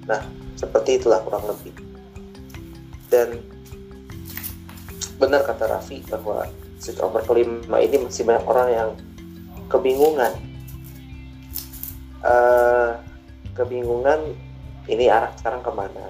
Nah 0.07 0.21
seperti 0.55 0.97
itulah 0.97 1.19
kurang 1.21 1.43
lebih. 1.45 1.75
Dan 3.11 3.43
benar 5.21 5.45
kata 5.45 5.69
Raffi 5.69 6.01
bahwa 6.09 6.49
switch 6.81 6.99
over 7.03 7.21
kelima 7.21 7.77
ini 7.83 8.01
masih 8.01 8.25
banyak 8.25 8.45
orang 8.47 8.69
yang 8.71 8.89
kebingungan. 9.69 10.33
Uh, 12.23 12.95
kebingungan 13.53 14.33
ini 14.87 15.11
arah 15.11 15.35
sekarang 15.35 15.61
ke 15.61 15.71
mana? 15.75 16.09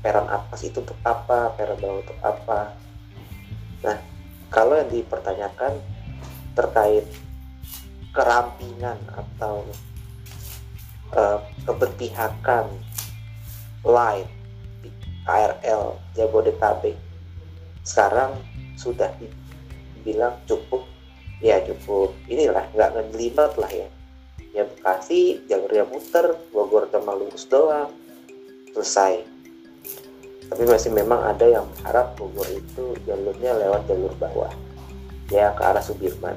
Peron 0.00 0.30
atas 0.30 0.64
itu 0.64 0.80
untuk 0.80 0.96
apa? 1.04 1.52
Peron 1.58 1.76
bawah 1.76 1.98
untuk 2.00 2.18
apa 2.24 2.72
Nah, 3.80 3.96
kalau 4.52 4.76
yang 4.76 4.90
dipertanyakan 4.92 5.78
terkait 6.52 7.06
kerampingan 8.10 8.98
atau 9.14 9.62
uh, 11.14 11.38
keberpihakan 11.64 12.66
lain 13.86 14.26
di 14.82 14.90
KRL 15.24 15.96
Jabodetabek 16.18 16.98
sekarang 17.86 18.36
sudah 18.76 19.08
dibilang 19.16 20.36
cukup 20.44 20.84
ya 21.40 21.62
cukup 21.64 22.12
inilah 22.28 22.68
nggak 22.76 22.90
ngejelimet 22.96 23.52
lah 23.56 23.72
ya. 23.72 23.88
Ya 24.50 24.66
Bekasi 24.66 25.46
jalurnya 25.46 25.86
muter 25.86 26.34
Bogor 26.50 26.90
cuma 26.90 27.14
lurus 27.14 27.46
doang 27.46 27.94
selesai 28.74 29.22
tapi 30.50 30.66
masih 30.66 30.90
memang 30.90 31.22
ada 31.22 31.46
yang 31.46 31.62
berharap 31.78 32.18
Bogor 32.18 32.44
itu 32.50 32.98
jalurnya 33.06 33.54
lewat 33.54 33.86
jalur 33.86 34.10
bawah. 34.18 34.50
Ya 35.30 35.54
ke 35.54 35.62
arah 35.62 35.78
Sudirman. 35.78 36.34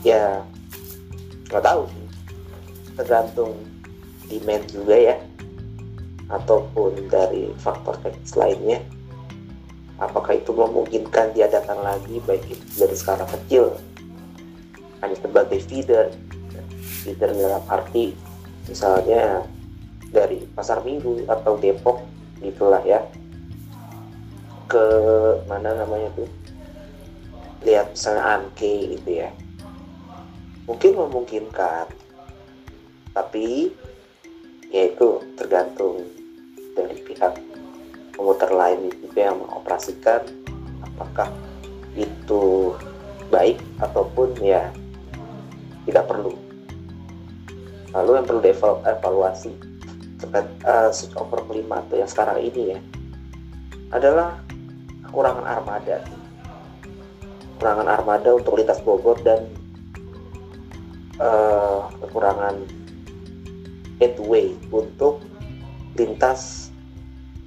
Ya 0.00 0.40
nggak 1.52 1.60
tahu 1.60 1.84
sih. 1.92 2.06
Tergantung 2.96 3.52
demand 4.32 4.64
juga 4.72 4.96
ya. 4.96 5.16
Ataupun 6.32 7.12
dari 7.12 7.52
faktor 7.60 8.00
teknis 8.00 8.32
lainnya. 8.32 8.80
Apakah 10.00 10.40
itu 10.40 10.56
memungkinkan 10.56 11.36
dia 11.36 11.44
datang 11.44 11.84
lagi 11.84 12.16
baik 12.24 12.48
itu 12.48 12.64
dari 12.80 12.96
skala 12.96 13.28
kecil 13.28 13.76
hanya 15.04 15.16
sebagai 15.16 15.60
feeder 15.64 16.12
feeder 17.04 17.32
dalam 17.32 17.64
arti 17.68 18.12
misalnya 18.68 19.44
dari 20.12 20.44
pasar 20.52 20.84
minggu 20.84 21.24
atau 21.28 21.56
Depok 21.56 22.04
gitulah 22.40 22.80
ya 22.84 23.00
ke 24.70 24.86
mana 25.50 25.74
namanya 25.74 26.14
tuh? 26.14 26.30
Lihat 27.66 27.98
misalnya 27.98 28.38
Anke 28.38 28.94
gitu 28.94 29.10
ya. 29.26 29.34
Mungkin 30.70 30.94
memungkinkan 30.94 31.90
tapi 33.10 33.74
ya 34.70 34.86
itu 34.86 35.18
tergantung 35.34 36.06
dari 36.78 37.02
pihak 37.02 37.42
komuter 38.14 38.54
lain 38.54 38.94
juga 39.02 39.34
yang 39.34 39.42
mengoperasikan 39.42 40.22
apakah 40.86 41.26
itu 41.98 42.78
baik 43.34 43.58
ataupun 43.82 44.38
ya 44.38 44.70
tidak 45.90 46.06
perlu. 46.06 46.38
Lalu 47.90 48.10
yang 48.22 48.26
perlu 48.30 48.42
evaluasi 48.86 49.50
terkait 50.22 50.46
uh, 50.62 50.94
switch 50.94 51.16
over 51.18 51.42
kelima 51.48 51.82
atau 51.82 51.96
yang 51.98 52.06
sekarang 52.06 52.38
ini 52.38 52.76
ya 52.76 52.80
adalah 53.90 54.38
kekurangan 55.10 55.42
armada. 55.42 56.06
Kekurangan 57.58 57.88
armada 57.90 58.30
untuk 58.38 58.54
lintas 58.56 58.78
Bogor 58.80 59.18
dan 59.26 59.50
uh, 61.18 61.90
kekurangan 61.98 62.62
headway 63.98 64.54
untuk 64.70 65.18
lintas 65.98 66.70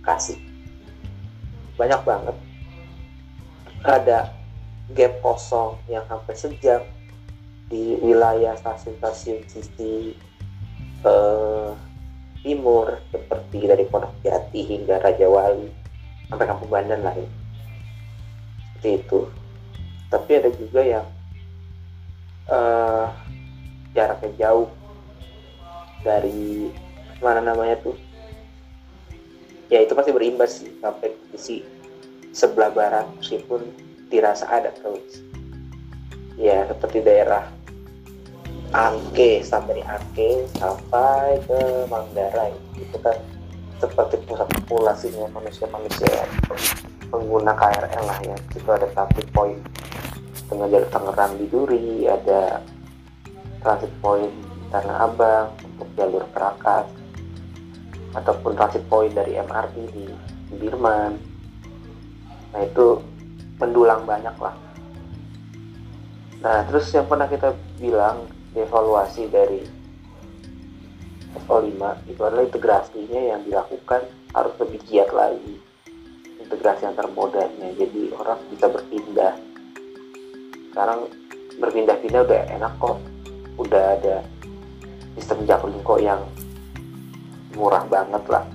kasih. 0.03 0.37
Banyak 1.79 2.03
banget. 2.03 2.35
Ada 3.87 4.35
gap 4.91 5.13
kosong 5.23 5.79
yang 5.87 6.03
hampir 6.11 6.35
sejam 6.35 6.83
di 7.71 7.97
wilayah 8.03 8.53
stasiun-stasiun 8.59 9.47
sisi 9.49 10.13
eh, 11.03 11.71
timur 12.43 13.01
seperti 13.09 13.59
dari 13.65 13.83
Pondok 13.89 14.13
Jati 14.21 14.61
hingga 14.61 15.01
Raja 15.01 15.25
Wali 15.25 15.67
sampai 16.29 16.45
Kampung 16.45 16.69
Bandan 16.69 17.01
lah 17.01 17.15
ya. 17.17 17.27
Seperti 18.83 18.99
itu. 18.99 19.19
Tapi 20.11 20.31
ada 20.35 20.49
juga 20.51 20.81
yang 20.83 21.07
eh, 22.51 23.07
jaraknya 23.95 24.29
jauh 24.35 24.67
dari 26.03 26.67
mana 27.23 27.39
namanya 27.39 27.79
tuh. 27.79 27.95
Ya 29.71 29.79
itu 29.79 29.95
pasti 29.95 30.11
berimbas 30.11 30.59
sih 30.59 30.75
sampai 30.83 31.15
sisi 31.31 31.63
sebelah 32.35 32.75
barat 32.75 33.07
meskipun 33.15 33.63
dirasa 34.11 34.45
ada 34.51 34.69
terus 34.75 35.23
ya 36.35 36.67
seperti 36.67 37.01
daerah 37.01 37.47
Angke 38.73 39.39
sampai 39.45 39.79
Angke 39.87 40.43
sampai 40.59 41.39
ke 41.47 41.87
Manggarai. 41.87 42.51
Itu 42.75 42.99
kan 42.99 43.15
seperti 43.79 44.19
pusat 44.27 44.51
populasinya 44.51 45.31
manusia-manusia 45.31 46.27
pengguna 47.13 47.53
KRL 47.53 48.03
lah 48.09 48.19
ya. 48.25 48.37
Itu 48.57 48.69
ada 48.73 48.89
transit 48.89 49.29
point 49.29 49.61
dengan 50.49 50.67
jalur 50.73 50.89
Tangerang 50.89 51.33
di 51.37 51.45
Duri 51.45 52.09
ada 52.09 52.61
transit 53.61 53.93
point 54.01 54.33
Tanah 54.73 55.05
Abang 55.05 55.53
untuk 55.61 55.89
jalur 55.93 56.25
Kerakas 56.33 56.89
ataupun 58.17 58.57
transit 58.57 58.81
point 58.89 59.13
dari 59.13 59.37
MRT 59.37 59.75
di 59.93 60.05
Birman 60.57 61.17
nah 62.53 62.61
itu 62.61 63.01
mendulang 63.57 64.05
banyak 64.05 64.37
lah. 64.37 64.53
Nah 66.45 66.61
terus 66.69 66.93
yang 66.93 67.09
pernah 67.09 67.25
kita 67.25 67.57
bilang 67.81 68.29
evaluasi 68.53 69.25
dari 69.33 69.65
SO5 71.33 71.73
itu 72.13 72.21
adalah 72.21 72.45
integrasinya 72.45 73.21
yang 73.33 73.41
dilakukan 73.41 74.05
harus 74.37 74.53
lebih 74.61 74.85
giat 74.85 75.09
lagi 75.09 75.72
integrasi 76.53 76.85
antar 76.85 77.09
modanya 77.17 77.73
jadi 77.73 78.13
orang 78.13 78.37
bisa 78.53 78.69
berpindah. 78.69 79.33
Sekarang 80.69 81.09
berpindah-pindah 81.57 82.21
udah 82.29 82.41
enak 82.53 82.73
kok. 82.77 83.01
Udah 83.57 83.97
ada 83.97 84.21
sistem 85.17 85.49
Jaklingko 85.49 85.97
yang 85.97 86.21
murah 87.57 87.81
banget 87.89 88.21
lah. 88.29 88.45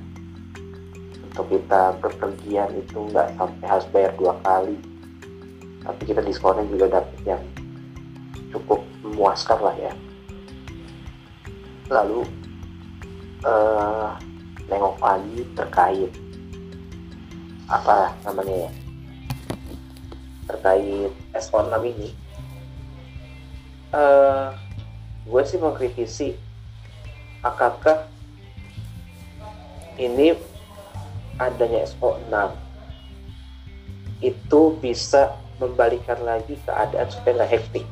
Untuk 1.26 1.50
kita 1.50 1.98
berpergian 1.98 2.70
itu 2.78 3.02
nggak 3.10 3.34
sampai 3.34 3.66
harus 3.66 3.86
bayar 3.90 4.14
dua 4.14 4.38
kali. 4.46 4.78
Tapi 5.82 6.02
kita 6.06 6.22
diskonnya 6.22 6.70
juga 6.70 7.02
dapat 7.02 7.18
yang 7.26 7.42
cukup 8.54 8.78
memuaskan 9.02 9.58
lah 9.58 9.74
ya. 9.74 9.92
Lalu 11.90 12.22
uh, 13.42 14.14
nengok 14.70 15.02
lagi 15.02 15.42
terkait 15.58 16.27
apa 17.68 18.16
namanya 18.24 18.68
ya 18.68 18.70
terkait 20.48 21.12
S6 21.36 21.68
ini 21.84 22.10
uh, 23.92 24.56
gue 25.28 25.42
sih 25.44 25.60
mengkritisi 25.60 26.32
apakah 27.44 28.08
ini 30.00 30.32
adanya 31.38 31.84
SO6 31.86 32.34
itu 34.18 34.60
bisa 34.82 35.38
membalikan 35.62 36.18
lagi 36.22 36.58
keadaan 36.66 37.06
supaya 37.10 37.42
nggak 37.42 37.52
hektik. 37.54 37.86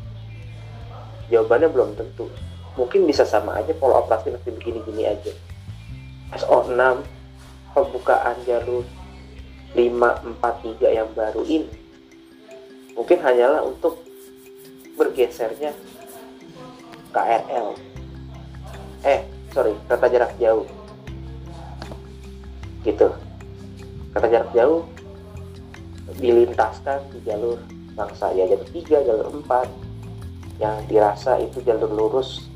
Jawabannya 1.30 1.68
belum 1.70 1.90
tentu. 1.98 2.30
Mungkin 2.78 3.06
bisa 3.06 3.26
sama 3.26 3.58
aja 3.58 3.74
pola 3.74 4.02
operasi 4.02 4.34
masih 4.34 4.54
begini-gini 4.58 5.06
aja. 5.06 5.32
SO6 6.34 7.02
pembukaan 7.74 8.38
jalur 8.46 8.82
543 9.76 10.80
yang 10.96 11.08
baru 11.12 11.44
ini 11.44 11.68
mungkin 12.96 13.20
hanyalah 13.20 13.60
untuk 13.60 14.00
bergesernya 14.96 15.76
KRL 17.12 17.76
eh 19.04 19.20
sorry 19.56 19.72
kereta 19.86 20.06
jarak 20.12 20.32
jauh. 20.36 20.66
Gitu. 22.82 23.08
Kereta 24.12 24.28
jarak 24.28 24.50
jauh 24.52 24.82
dilintaskan 26.18 27.00
di 27.14 27.18
jalur 27.24 27.56
bangsa. 27.96 28.34
Ya 28.36 28.44
jalur 28.50 28.68
3, 28.68 29.06
jalur 29.06 29.26
4 29.46 30.60
yang 30.60 30.76
dirasa 30.88 31.40
itu 31.40 31.60
jalur 31.64 31.88
lurus 31.88 32.48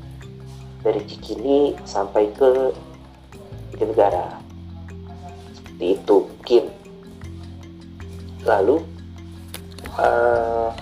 dari 0.85 1.01
Cikini 1.05 1.77
sampai 1.85 2.29
ke 2.33 2.73
negara. 3.81 4.37
Seperti 5.57 5.85
itu 5.97 6.15
mungkin 6.25 6.63
lalu 8.45 8.81
uh, 9.97 10.73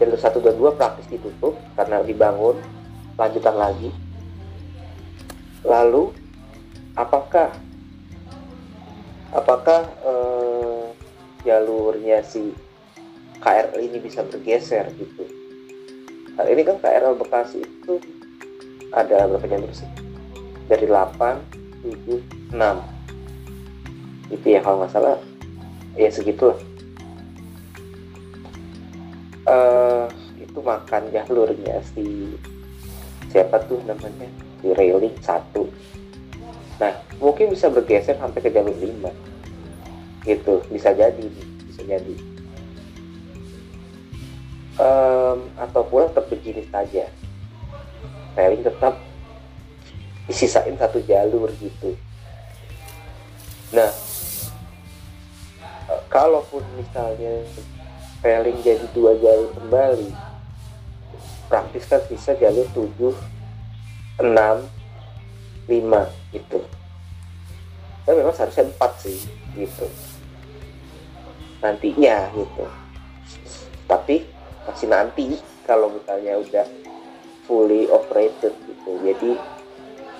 jalur 0.00 0.18
1 0.18 0.44
dan 0.44 0.54
2 0.58 0.78
praktis 0.78 1.06
ditutup 1.08 1.54
karena 1.78 2.02
dibangun 2.02 2.58
lanjutan 3.14 3.54
lagi. 3.54 3.90
Lalu 5.64 6.12
apakah 6.98 7.54
apakah 9.32 9.80
eh, 10.04 10.84
jalurnya 11.46 12.20
si 12.26 12.52
KRL 13.40 13.80
ini 13.80 13.98
bisa 14.02 14.26
bergeser 14.26 14.92
gitu? 14.98 15.24
Nah, 16.34 16.44
ini 16.50 16.66
kan 16.66 16.76
KRL 16.82 17.14
Bekasi 17.16 17.62
itu 17.62 18.02
ada 18.90 19.30
berapa 19.30 19.46
jalur 19.46 19.70
sih? 19.72 19.88
Dari 20.66 20.84
8 20.90 21.80
7 21.86 22.52
6 22.52 22.94
itu 24.32 24.46
ya 24.56 24.60
kalau 24.64 24.82
nggak 24.82 24.92
salah 24.92 25.20
ya 25.94 26.10
segitu. 26.10 26.54
Uh, 29.44 30.08
itu 30.40 30.58
makan 30.64 31.12
jalurnya 31.12 31.84
si 31.92 32.34
siapa 33.28 33.60
tuh 33.68 33.82
namanya? 33.84 34.28
Si 34.62 34.72
railing 34.72 35.14
satu. 35.20 35.68
Nah 36.80 36.94
mungkin 37.20 37.52
bisa 37.52 37.70
bergeser 37.70 38.18
sampai 38.18 38.40
ke 38.42 38.50
jalur 38.50 38.74
lima. 38.78 39.12
Gitu 40.24 40.64
bisa 40.72 40.90
jadi 40.96 41.26
bisa 41.68 41.82
jadi. 41.84 42.16
Um, 44.74 45.46
ataupun 45.60 46.10
tetap 46.10 46.26
begini 46.32 46.66
saja. 46.72 47.06
Railing 48.34 48.66
tetap 48.66 48.98
disisain 50.24 50.74
satu 50.80 51.04
jalur 51.04 51.52
gitu. 51.60 51.94
Nah 53.76 53.92
kalaupun 56.08 56.62
misalnya 56.78 57.44
railing 58.24 58.58
jadi 58.64 58.86
dua 58.96 59.16
jalur 59.20 59.52
kembali 59.52 60.10
praktis 61.48 61.84
kan 61.86 62.00
bisa 62.08 62.32
jalur 62.34 62.66
7 62.72 63.12
6 64.18 64.24
5 65.68 66.34
gitu. 66.34 66.58
Dan 68.04 68.14
memang 68.20 68.34
seharusnya 68.36 68.68
4 68.74 69.04
sih 69.04 69.18
gitu. 69.56 69.86
Nantinya 71.60 72.32
gitu. 72.36 72.64
Tapi 73.88 74.24
masih 74.64 74.88
nanti 74.88 75.36
kalau 75.68 75.92
misalnya 75.92 76.40
udah 76.40 76.66
fully 77.44 77.88
operated 77.92 78.52
gitu. 78.52 78.90
Jadi 79.04 79.30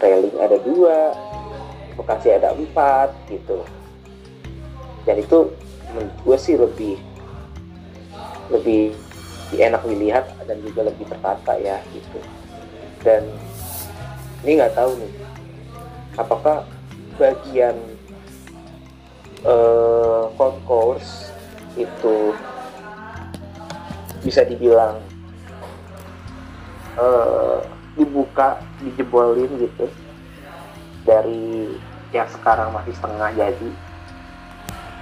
railing 0.01 0.37
ada 0.41 0.57
dua 0.61 0.97
Bekasi 1.95 2.27
ada 2.35 2.51
empat 2.51 3.15
gitu. 3.31 3.63
Dan 5.07 5.23
itu 5.23 5.47
menurut 5.95 6.17
gue 6.27 6.37
sih 6.37 6.59
lebih 6.59 6.99
lebih, 8.51 8.93
enak 9.55 9.87
dilihat 9.87 10.27
dan 10.51 10.59
juga 10.67 10.91
lebih 10.91 11.07
tertata 11.07 11.55
ya 11.63 11.79
gitu. 11.95 12.19
Dan 13.07 13.23
ini 14.43 14.59
nggak 14.59 14.75
tahu 14.75 14.99
nih 14.99 15.13
apakah 16.19 16.67
bagian 17.17 17.79
uh, 19.47 20.27
concourse 20.35 21.31
itu 21.79 22.35
bisa 24.27 24.43
dibilang 24.43 24.99
uh, 26.99 27.63
dibuka 27.95 28.59
dijebolin 28.83 29.51
gitu 29.59 29.87
dari 31.07 31.71
yang 32.11 32.27
sekarang 32.31 32.73
masih 32.75 32.95
setengah 32.97 33.31
jadi 33.37 33.71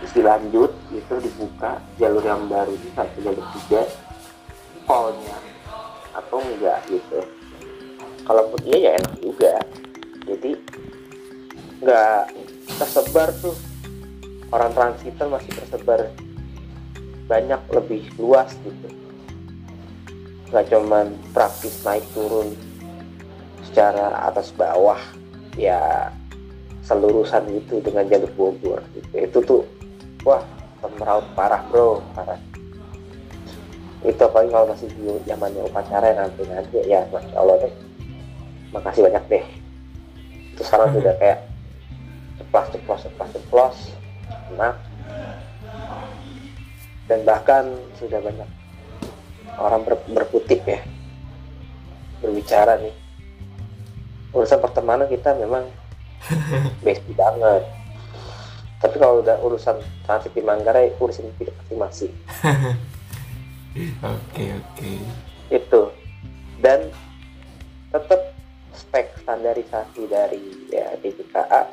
terus 0.00 0.12
dilanjut 0.16 0.71
gitu 1.12 1.28
dibuka 1.28 1.76
jalur 2.00 2.24
yang 2.24 2.48
baru 2.48 2.72
ini 2.72 2.88
satu 2.96 3.18
jalur 3.20 3.44
tiga 3.60 3.82
polnya 4.88 5.36
atau 6.16 6.40
enggak 6.40 6.80
gitu. 6.88 7.20
Kalaupun 8.24 8.60
iya 8.64 8.78
ya 8.78 8.90
enak 8.96 9.14
juga. 9.20 9.54
Jadi 10.24 10.50
nggak 11.84 12.22
tersebar 12.80 13.28
tuh. 13.44 13.56
Orang 14.52 14.72
transitan 14.76 15.32
masih 15.32 15.52
tersebar 15.52 16.12
banyak 17.28 17.60
lebih 17.72 18.04
luas 18.20 18.52
gitu. 18.64 18.88
Nggak 20.52 20.64
cuman 20.72 21.16
praktis 21.32 21.80
naik 21.84 22.04
turun 22.12 22.52
secara 23.68 24.28
atas 24.28 24.52
bawah 24.52 25.00
ya 25.56 26.12
selurusan 26.84 27.48
itu 27.52 27.80
dengan 27.80 28.04
jalur 28.10 28.28
Bogor 28.36 28.80
gitu. 28.92 29.08
itu 29.16 29.38
tuh 29.46 29.62
wah 30.26 30.42
meraut 30.90 31.26
parah 31.38 31.62
bro. 31.70 32.02
Parah. 32.14 32.40
Itu 34.02 34.18
apalagi 34.26 34.50
kalau 34.50 34.66
masih 34.66 34.88
di 34.90 35.06
zamannya 35.28 35.62
upacara 35.62 36.10
nanti 36.14 36.42
nanti. 36.50 36.78
Ya 36.86 37.06
masya 37.14 37.36
Allah 37.38 37.56
deh. 37.62 37.74
Makasih 38.74 39.02
banyak 39.06 39.24
deh. 39.30 39.44
Itu 40.56 40.62
sekarang 40.66 40.96
sudah 40.98 41.14
kayak 41.22 41.38
ceplos 42.40 42.66
ceplos 42.74 43.00
ceplos 43.06 43.30
ceplos. 43.30 43.76
Nah 44.58 44.74
dan 47.06 47.28
bahkan 47.28 47.76
sudah 47.98 48.22
banyak 48.22 48.48
orang 49.60 49.82
ber, 49.86 49.94
berkutip 50.10 50.66
ya. 50.66 50.80
Berbicara 52.18 52.78
nih. 52.82 52.94
Urusan 54.32 54.58
pertemanan 54.58 55.06
kita 55.06 55.36
memang 55.36 55.68
basic 56.86 57.04
banget 57.14 57.81
tapi 58.82 58.98
kalau 58.98 59.22
udah 59.22 59.38
urusan 59.46 59.78
transit 60.02 60.34
di 60.34 60.42
Manggarai 60.42 60.90
urusan 60.98 61.30
kita 61.38 61.54
masing-masing. 61.54 62.12
Oke 64.04 64.52
oke. 64.52 64.92
Itu. 65.48 65.88
Dan 66.60 66.92
tetap 67.88 68.36
spek 68.76 69.16
standarisasi 69.24 70.04
dari 70.12 70.68
ya 70.68 70.92
DJKA 71.00 71.72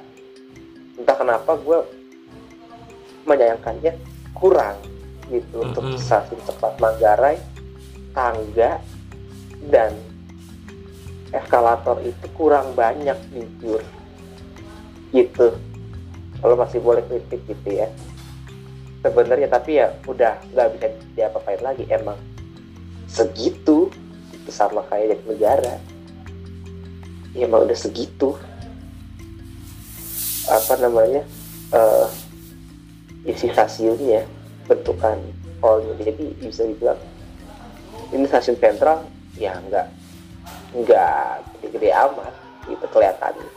entah 0.96 1.18
kenapa 1.20 1.60
gue 1.60 1.80
menyayangkannya 3.28 4.00
kurang 4.32 4.80
gitu 5.28 5.60
mm 5.60 5.76
-hmm. 5.76 5.76
untuk 5.76 5.84
stasiun 6.00 6.40
cepat 6.48 6.80
Manggarai 6.80 7.36
tangga 8.16 8.80
dan 9.68 9.92
eskalator 11.36 12.00
itu 12.00 12.26
kurang 12.32 12.72
banyak 12.80 13.20
jujur. 13.36 13.84
Gitu 15.12 15.52
kalau 16.40 16.56
masih 16.56 16.80
boleh 16.80 17.04
kritik 17.06 17.44
gitu 17.48 17.70
ya. 17.84 17.88
Sebenarnya 19.00 19.48
tapi 19.48 19.80
ya 19.80 19.96
udah 20.08 20.40
nggak 20.52 20.68
bisa 20.76 20.88
diapa-apain 21.16 21.62
lagi 21.64 21.84
emang. 21.88 22.20
Segitu 23.08 23.88
itu 24.36 24.50
sama 24.52 24.84
kayak 24.88 25.20
jadi 25.20 25.24
negara 25.36 25.76
ya 27.36 27.48
emang 27.48 27.64
udah 27.68 27.78
segitu. 27.78 28.36
Apa 30.50 30.82
namanya 30.82 31.24
uh, 31.72 32.10
isi 33.28 33.52
stasiunnya 33.52 34.26
bentukan 34.66 35.18
hallnya 35.60 35.94
jadi 36.00 36.26
bisa 36.40 36.64
dibilang 36.64 37.00
ini 38.16 38.26
stasiun 38.26 38.58
sentral 38.58 39.06
ya 39.36 39.60
nggak 39.70 39.88
nggak 40.74 41.26
gede-gede 41.60 41.90
amat 41.94 42.34
gitu 42.70 42.86
kelihatannya 42.90 43.50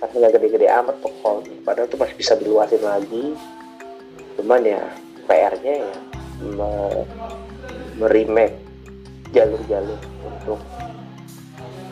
tapi 0.00 0.16
gede-gede 0.16 0.64
amat 0.80 0.96
pokok 1.04 1.44
padahal 1.60 1.84
itu 1.84 1.96
masih 2.00 2.16
bisa 2.16 2.32
diluasin 2.40 2.80
lagi. 2.80 3.36
Cuman 4.40 4.64
ya 4.64 4.80
PR-nya 5.28 5.74
ya 5.84 5.94
me 6.40 7.04
merimake 8.00 8.56
jalur-jalur 9.36 10.00
untuk 10.24 10.60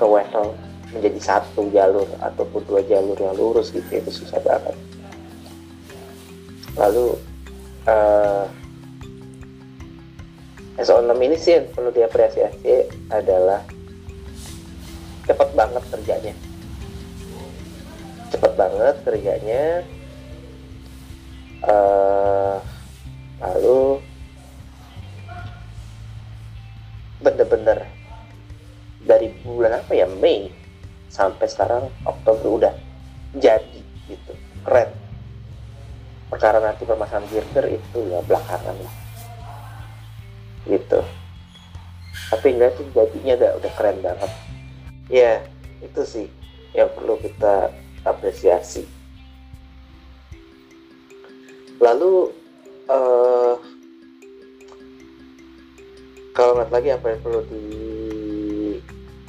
ke 0.01 0.05
Wesel 0.09 0.57
menjadi 0.89 1.21
satu 1.21 1.69
jalur 1.69 2.09
ataupun 2.25 2.65
dua 2.65 2.81
jalur 2.89 3.15
yang 3.21 3.37
lurus 3.37 3.69
gitu 3.69 3.85
itu 3.93 4.25
susah 4.25 4.41
banget. 4.41 4.73
Lalu 6.81 7.13
uh, 7.85 8.49
SO6 10.81 11.13
ini 11.13 11.37
sih 11.37 11.61
yang 11.61 11.69
perlu 11.77 11.93
diapresiasi 11.93 12.89
adalah 13.13 13.61
cepat 15.29 15.53
banget 15.53 15.85
kerjanya 15.93 16.48
cepat 18.29 18.53
banget 18.55 18.97
kerjanya. 19.05 19.65
Uh, 21.59 22.63
lalu 23.43 23.99
bener-bener 27.19 27.83
dari 29.03 29.35
bulan 29.43 29.83
apa 29.83 29.93
ya? 29.97 30.07
Mei 30.07 30.55
sampai 31.11 31.47
sekarang 31.51 31.91
Oktober 32.07 32.63
udah 32.63 32.75
jadi 33.37 33.81
gitu. 34.07 34.33
Keren. 34.63 34.91
Perkara 36.29 36.61
nanti 36.61 36.85
permasalahan 36.85 37.25
girder 37.33 37.67
itu 37.73 37.99
ya 38.13 38.21
belakangan 38.23 38.77
lah. 38.77 38.95
Gitu. 40.69 41.01
Tapi 42.29 42.47
enggak 42.53 42.77
sih 42.77 42.87
jadinya 42.93 43.33
udah 43.41 43.51
udah 43.57 43.73
keren 43.73 43.99
banget. 44.05 44.31
Ya 45.09 45.41
itu 45.81 46.03
sih 46.05 46.27
yang 46.77 46.93
perlu 46.93 47.17
kita 47.17 47.73
apresiasi. 48.05 48.87
Lalu 51.79 52.35
uh, 52.91 53.55
kalau 56.35 56.59
nggak 56.59 56.71
lagi 56.71 56.91
apa 56.95 57.07
yang 57.15 57.21
perlu 57.23 57.43
di 57.51 57.67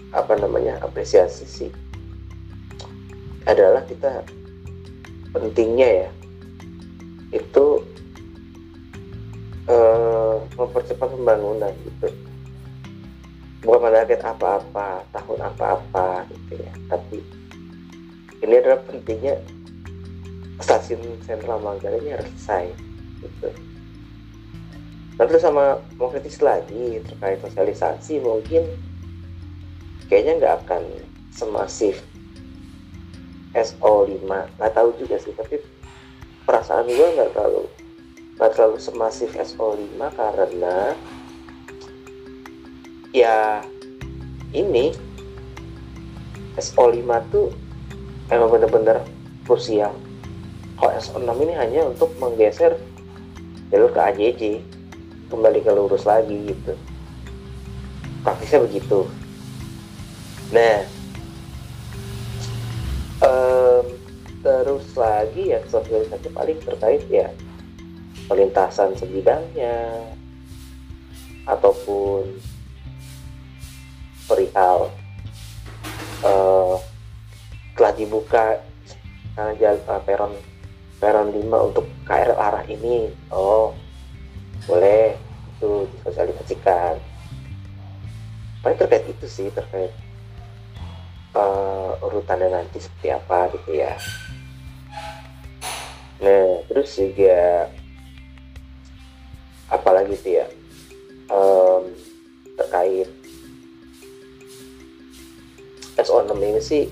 apa 0.10 0.34
namanya 0.38 0.82
apresiasi 0.82 1.46
sih 1.46 1.72
adalah 3.46 3.86
kita 3.86 4.26
pentingnya 5.34 6.06
ya 6.06 6.10
itu 7.30 7.86
uh, 9.70 10.42
mempercepat 10.58 11.14
pembangunan 11.14 11.74
gitu. 11.86 12.10
Bukan 13.60 13.80
menarget 13.86 14.24
apa-apa 14.24 15.04
tahun 15.14 15.40
apa-apa 15.54 16.26
gitu 16.34 16.64
ya 16.64 16.74
tapi 16.90 17.39
ini 18.40 18.54
adalah 18.60 18.80
pentingnya 18.88 19.40
stasiun 20.60 21.00
sentral 21.24 21.60
Manggarai 21.64 22.00
ini 22.04 22.12
harus 22.16 22.28
selesai 22.36 22.66
gitu. 23.24 23.50
Lalu 25.20 25.40
sama 25.40 25.84
mau 26.00 26.08
kritis 26.08 26.40
lagi 26.40 27.04
terkait 27.04 27.44
sosialisasi 27.44 28.24
mungkin 28.24 28.64
kayaknya 30.08 30.40
nggak 30.40 30.56
akan 30.66 30.84
semasif 31.36 32.00
SO5 33.54 34.24
nggak 34.26 34.74
tahu 34.74 34.90
juga 34.96 35.20
sih 35.20 35.36
tapi 35.36 35.60
perasaan 36.48 36.88
gue 36.88 37.08
nggak 37.20 37.36
terlalu 37.36 37.66
nggak 38.40 38.52
terlalu 38.56 38.78
semasif 38.80 39.30
SO5 39.36 40.00
karena 40.16 40.96
ya 43.12 43.60
ini 44.56 44.96
SO5 46.58 47.04
tuh 47.30 47.52
emang 48.30 48.50
bener-bener 48.54 49.02
krusial 49.46 49.94
kalau 50.80 50.96
SO6 50.96 51.30
ini 51.44 51.54
hanya 51.60 51.82
untuk 51.92 52.16
menggeser 52.24 52.80
jalur 53.68 53.92
ke 53.92 54.00
AJJ 54.00 54.42
kembali 55.28 55.60
ke 55.62 55.72
lurus 55.76 56.08
lagi 56.08 56.56
gitu. 56.56 56.74
Praktisnya 58.24 58.64
begitu. 58.64 59.06
Nah 60.56 60.88
um, 63.28 63.86
terus 64.40 64.88
lagi 64.96 65.52
ya 65.52 65.60
sosialisasi 65.68 66.32
paling 66.32 66.58
terkait 66.64 67.04
ya 67.12 67.28
perlintasan 68.32 68.96
sebidangnya 68.96 70.08
ataupun 71.44 72.40
perihal 74.32 74.88
uh, 76.24 76.80
dibuka 78.00 78.64
uh, 79.36 79.52
jalan 79.60 79.84
uh, 79.92 80.00
peron 80.08 80.34
peron 81.04 81.36
5 81.36 81.68
untuk 81.68 81.86
KRL 82.08 82.40
arah 82.40 82.64
ini. 82.72 83.12
Oh 83.32 83.76
boleh 84.64 85.20
itu 85.60 85.88
disosialisasikan. 86.00 86.96
Paling 88.64 88.80
terkait 88.80 89.04
itu 89.08 89.26
sih 89.28 89.48
terkait 89.52 89.92
uh, 91.36 91.96
nanti 92.52 92.80
seperti 92.80 93.08
apa 93.12 93.52
gitu 93.56 93.76
ya. 93.76 93.96
Nah 96.24 96.64
terus 96.68 96.96
juga 96.96 97.68
apalagi 99.72 100.16
sih 100.16 100.40
ya? 100.40 100.48
Um, 101.30 101.94
terkait 102.58 103.08
SO6 106.00 106.32
ini 106.36 106.62
sih 106.64 106.84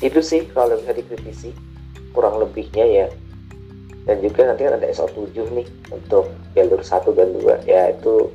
itu 0.00 0.20
sih 0.24 0.48
kalau 0.50 0.80
bisa 0.80 0.96
dikritisi 0.96 1.52
kurang 2.16 2.40
lebihnya 2.40 2.84
ya. 2.88 3.06
Dan 4.08 4.16
juga 4.24 4.48
nanti 4.48 4.64
kan 4.64 4.80
ada 4.80 4.88
SO7 4.88 5.36
nih 5.52 5.68
untuk 5.92 6.32
jalur 6.56 6.80
1 6.80 7.12
dan 7.12 7.28
2 7.36 7.68
ya 7.68 7.92
itu 7.92 8.32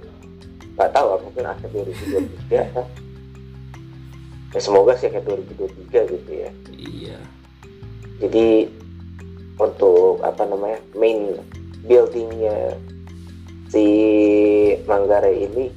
nggak 0.76 0.92
tahu 0.94 1.08
mungkin 1.26 1.44
akhir 1.48 1.72
2023 1.72 2.76
kan 2.76 2.86
ya 4.52 4.60
semoga 4.60 4.96
sih 4.96 5.08
akhir 5.12 5.24
2023 5.28 6.14
gitu 6.16 6.32
ya. 6.32 6.50
Iya. 6.76 7.20
Jadi 8.24 8.72
untuk 9.60 10.24
apa 10.24 10.48
namanya 10.48 10.80
main 10.96 11.40
buildingnya 11.84 12.80
si 13.72 13.86
Manggarai 14.88 15.44
ini 15.48 15.72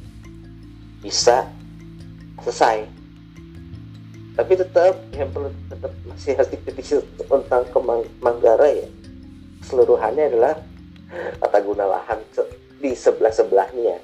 bisa 1.02 1.46
selesai 2.42 2.97
tapi 4.38 4.54
tetap 4.54 4.94
yang 5.18 5.34
perlu 5.34 5.50
tetap 5.66 5.90
masih 6.06 6.38
harus 6.38 6.50
dikritisi 6.54 7.02
tentang 7.26 7.66
Manggarai 8.22 8.86
ya. 8.86 8.88
Keseluruhannya 9.66 10.24
adalah 10.30 10.54
tata 11.42 11.58
guna 11.58 11.90
lahan 11.90 12.22
di 12.78 12.94
sebelah 12.94 13.34
sebelahnya 13.34 13.98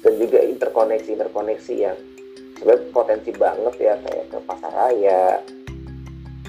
dan 0.00 0.12
juga 0.16 0.40
interkoneksi 0.40 1.20
interkoneksi 1.20 1.74
yang 1.76 1.98
sebenarnya 2.56 2.88
potensi 2.96 3.30
banget 3.36 3.74
ya 3.76 3.94
kayak 4.00 4.24
ke 4.32 4.38
pasar 4.48 4.72
raya. 4.72 5.44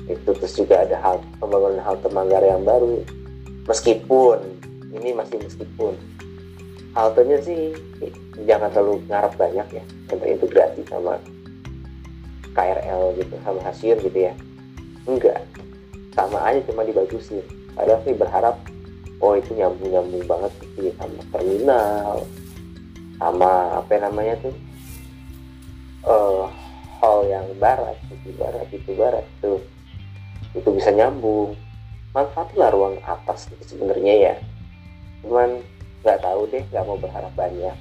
Itu 0.07 0.31
terus 0.39 0.55
juga 0.55 0.87
ada 0.87 0.95
hal 1.03 1.19
pembangunan 1.43 1.83
halte 1.83 2.07
Manggarai 2.07 2.55
yang 2.55 2.63
baru. 2.63 3.03
Meskipun 3.67 4.39
ini 4.95 5.11
masih 5.11 5.43
meskipun. 5.43 5.99
Haltenya 6.95 7.43
sih 7.43 7.75
jangan 8.47 8.71
terlalu 8.71 9.03
ngarep 9.11 9.35
banyak 9.35 9.67
ya 9.75 9.83
untuk 10.07 10.23
integrasi 10.23 10.81
sama 10.87 11.19
KRL 12.57 13.13
gitu 13.21 13.37
sama 13.45 13.61
hasil 13.61 13.93
gitu 14.01 14.17
ya. 14.17 14.33
Enggak. 15.05 15.45
Sama 16.17 16.41
aja 16.41 16.59
cuma 16.65 16.81
dibagusin. 16.81 17.45
Padahal 17.77 18.01
sih 18.01 18.17
berharap 18.17 18.57
oh 19.21 19.37
itu 19.37 19.53
nyambung 19.53 19.93
nyambung 19.93 20.25
banget 20.25 20.51
gitu 20.65 20.89
ya 20.89 20.93
sama 20.97 21.21
terminal 21.33 22.21
sama 23.17 23.81
apa 23.81 23.97
namanya 23.97 24.37
tuh 24.45 24.53
uh, 26.05 26.45
hall 27.01 27.25
yang 27.25 27.45
barat 27.57 27.97
itu 28.09 28.33
barat 28.33 28.67
itu 28.73 28.89
barat 28.97 29.25
tuh. 29.37 29.61
Itu 30.57 30.73
bisa 30.73 30.89
nyambung. 30.89 31.53
Manfaatlah 32.17 32.73
ruang 32.73 32.97
atas 33.05 33.45
gitu 33.53 33.77
sebenarnya 33.77 34.13
ya. 34.17 34.35
Cuman 35.21 35.61
nggak 36.01 36.25
tahu 36.25 36.49
deh 36.49 36.65
nggak 36.73 36.85
mau 36.89 36.97
berharap 36.97 37.29
banyak 37.37 37.77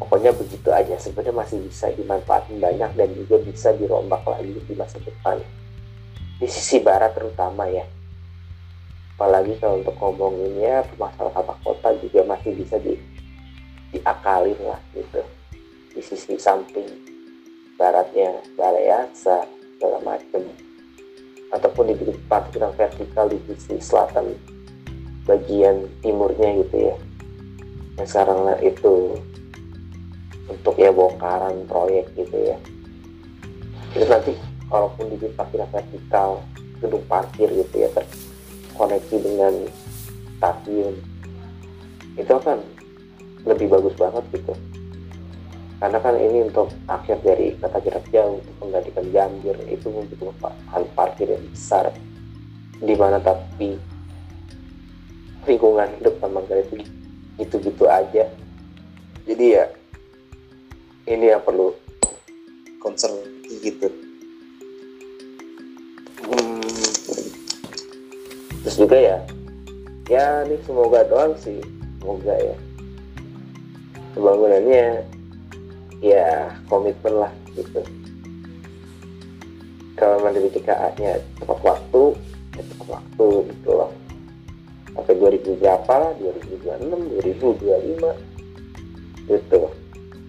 pokoknya 0.00 0.32
begitu 0.32 0.72
aja. 0.72 0.96
Sebenarnya 0.96 1.36
masih 1.36 1.60
bisa 1.60 1.92
dimanfaatkan 1.92 2.56
banyak 2.56 2.90
dan 2.96 3.08
juga 3.12 3.36
bisa 3.44 3.68
dirombak 3.76 4.24
lagi 4.24 4.56
di 4.56 4.74
masa 4.74 4.96
depan. 5.04 5.36
Di 6.40 6.48
sisi 6.48 6.80
barat 6.80 7.12
terutama 7.12 7.68
ya. 7.68 7.84
Apalagi 9.20 9.60
kalau 9.60 9.84
untuk 9.84 9.92
ngomonginnya 10.00 10.88
masalah 10.96 11.28
tata 11.36 11.52
kota 11.60 11.92
juga 12.00 12.24
masih 12.24 12.56
bisa 12.56 12.80
di 12.80 12.96
diakalin 13.92 14.56
lah 14.64 14.80
gitu. 14.96 15.20
Di 15.92 16.00
sisi 16.00 16.40
samping 16.40 16.88
baratnya 17.76 18.40
balai 18.56 18.88
asa 18.88 19.44
segala 19.76 20.00
macam 20.00 20.40
ataupun 21.50 21.92
di 21.92 22.14
parkiran 22.30 22.72
vertikal 22.78 23.28
di 23.28 23.36
sisi 23.52 23.76
selatan 23.82 24.32
bagian 25.28 25.84
timurnya 26.00 26.64
gitu 26.64 26.76
ya. 26.88 26.96
Yang 28.00 28.08
sekarang 28.16 28.40
itu 28.64 29.20
untuk 30.50 30.74
ya 30.76 30.90
bongkaran 30.90 31.64
proyek 31.70 32.10
gitu 32.18 32.36
ya. 32.36 32.58
Itu 33.94 34.06
nanti 34.10 34.34
kalaupun 34.66 35.14
di 35.14 35.30
parkiran 35.34 35.70
vertikal 35.70 36.42
gedung 36.82 37.04
parkir 37.06 37.48
gitu 37.50 37.74
ya 37.74 37.88
terkoneksi 37.94 39.16
dengan 39.20 39.54
stasiun 40.40 40.94
itu 42.16 42.32
akan 42.32 42.58
lebih 43.46 43.70
bagus 43.70 43.94
banget 43.96 44.24
gitu. 44.34 44.52
Karena 45.80 45.96
kan 45.96 46.12
ini 46.20 46.44
untuk 46.44 46.68
akhir 46.92 47.24
dari 47.24 47.56
kata 47.56 47.80
jarak 47.80 48.04
jauh 48.12 48.36
untuk 48.36 48.54
menggantikan 48.60 49.06
jambir 49.16 49.56
itu 49.72 49.88
membutuhkan 49.88 50.84
parkir 50.92 51.32
yang 51.32 51.44
besar. 51.48 51.88
Di 52.80 52.94
mana 52.96 53.16
tapi 53.16 53.80
lingkungan 55.48 55.88
depan 56.04 56.36
Manggarai 56.36 56.68
itu 56.68 56.84
gitu-gitu 57.40 57.88
aja. 57.88 58.28
Jadi 59.24 59.44
ya 59.56 59.72
ini 61.10 61.34
yang 61.34 61.42
perlu 61.42 61.74
concern 62.78 63.18
gitu. 63.50 63.90
Hmm, 66.22 66.62
terus 68.62 68.76
juga 68.78 68.94
ya 68.94 69.18
ya 70.06 70.46
ini 70.46 70.54
semoga 70.62 71.02
doang 71.10 71.34
sih 71.42 71.58
semoga 71.98 72.34
ya. 72.38 72.54
Pembangunannya 74.14 75.02
ya 75.98 76.54
komitmen 76.70 77.26
lah 77.26 77.32
gitu. 77.58 77.82
Kalau 79.98 80.22
memang 80.22 80.38
dari 80.38 80.48
TKA 80.54 80.88
nya 81.02 81.18
tepat 81.42 81.58
waktu 81.66 82.02
ya 82.54 82.62
tepat 82.70 82.88
waktu 83.02 83.26
gitu 83.50 83.70
loh. 83.74 83.90
Sampai 84.94 85.14
2000 85.18 85.58
berapa? 85.58 86.14
2026 86.22 87.18
2025 87.18 88.30
gitu 89.30 89.70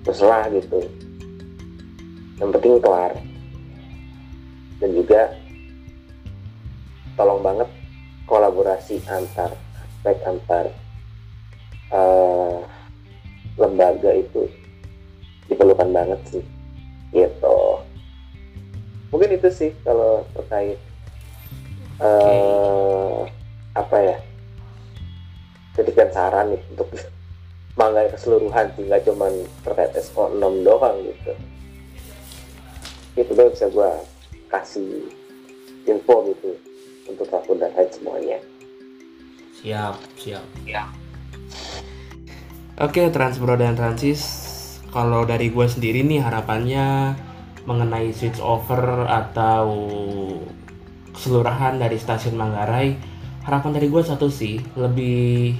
terserah 0.02 0.50
gitu. 0.54 0.80
Yang 2.42 2.50
penting 2.58 2.74
kelar. 2.82 3.14
Dan 4.82 4.90
juga 4.98 5.22
tolong 7.14 7.42
banget 7.46 7.70
kolaborasi 8.26 9.04
antar 9.06 9.54
aspek 9.78 10.18
antar 10.26 10.66
uh, 11.94 12.66
lembaga 13.62 14.10
itu 14.18 14.50
diperlukan 15.46 15.94
banget 15.94 16.20
sih 16.32 16.44
gitu. 17.14 17.84
Mungkin 19.14 19.38
itu 19.38 19.48
sih 19.52 19.72
kalau 19.86 20.26
terkait 20.34 20.80
uh, 22.02 23.28
apa 23.78 23.98
ya 24.02 24.18
jadikan 25.78 26.10
saran 26.10 26.56
nih 26.56 26.62
untuk 26.74 26.90
mangga 27.82 28.14
keseluruhan 28.14 28.70
sih 28.78 28.86
nggak 28.86 29.10
cuma 29.10 29.26
terkait 29.66 29.90
SO6 29.98 30.62
doang 30.62 30.96
gitu. 31.02 31.34
Itu 33.18 33.32
tuh 33.34 33.50
bisa 33.50 33.66
gue 33.74 33.92
kasih 34.54 35.10
info 35.90 36.30
gitu 36.30 36.54
untuk 37.10 37.26
aku 37.34 37.58
dan 37.58 37.74
lain 37.74 37.90
semuanya. 37.90 38.38
Siap 39.58 39.98
siap. 40.14 40.46
Ya 40.62 40.86
oke 42.78 43.10
Transbro 43.10 43.58
dan 43.58 43.74
Transis 43.74 44.22
kalau 44.90 45.26
dari 45.26 45.50
gue 45.50 45.68
sendiri 45.70 46.06
nih 46.06 46.22
harapannya 46.22 47.18
mengenai 47.66 48.10
switch 48.10 48.42
over 48.42 49.06
atau 49.06 49.70
keseluruhan 51.14 51.78
dari 51.78 52.02
stasiun 52.02 52.34
Manggarai 52.34 52.98
harapan 53.46 53.72
dari 53.74 53.88
gue 53.90 54.02
satu 54.02 54.30
sih 54.30 54.58
lebih 54.74 55.54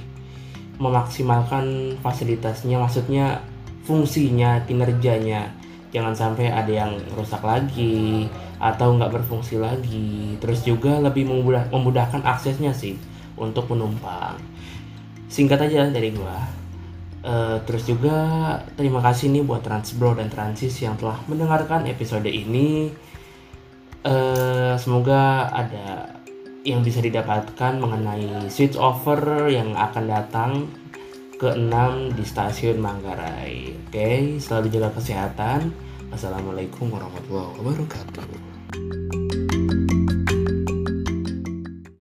memaksimalkan 0.82 1.94
fasilitasnya 2.02 2.82
maksudnya 2.82 3.38
fungsinya 3.86 4.66
kinerjanya. 4.66 5.46
Jangan 5.94 6.14
sampai 6.16 6.50
ada 6.50 6.72
yang 6.72 6.92
rusak 7.14 7.44
lagi 7.44 8.26
atau 8.58 8.98
nggak 8.98 9.12
berfungsi 9.14 9.62
lagi. 9.62 10.34
Terus 10.42 10.66
juga 10.66 10.98
lebih 10.98 11.30
memudah, 11.30 11.70
memudahkan 11.70 12.26
aksesnya 12.26 12.74
sih 12.74 12.98
untuk 13.38 13.70
penumpang. 13.70 14.34
Singkat 15.30 15.70
aja 15.70 15.86
dari 15.92 16.10
gua. 16.10 16.38
Uh, 17.22 17.54
terus 17.70 17.86
juga 17.86 18.18
terima 18.74 18.98
kasih 18.98 19.30
nih 19.30 19.46
buat 19.46 19.62
Transbro 19.62 20.18
dan 20.18 20.26
Transis 20.26 20.74
yang 20.82 20.98
telah 20.98 21.22
mendengarkan 21.30 21.86
episode 21.86 22.26
ini. 22.26 22.90
Uh, 24.02 24.74
semoga 24.74 25.46
ada 25.54 26.18
yang 26.62 26.86
bisa 26.86 27.02
didapatkan 27.02 27.82
mengenai 27.82 28.46
switch 28.46 28.78
over 28.78 29.50
yang 29.50 29.74
akan 29.74 30.04
datang 30.06 30.52
ke-6 31.42 31.74
di 32.14 32.22
stasiun 32.22 32.78
Manggarai. 32.78 33.74
Oke, 33.90 34.38
selalu 34.38 34.70
jaga 34.70 34.94
kesehatan. 34.94 35.74
Assalamualaikum 36.14 36.86
warahmatullahi 36.86 37.58
wabarakatuh. 37.58 38.51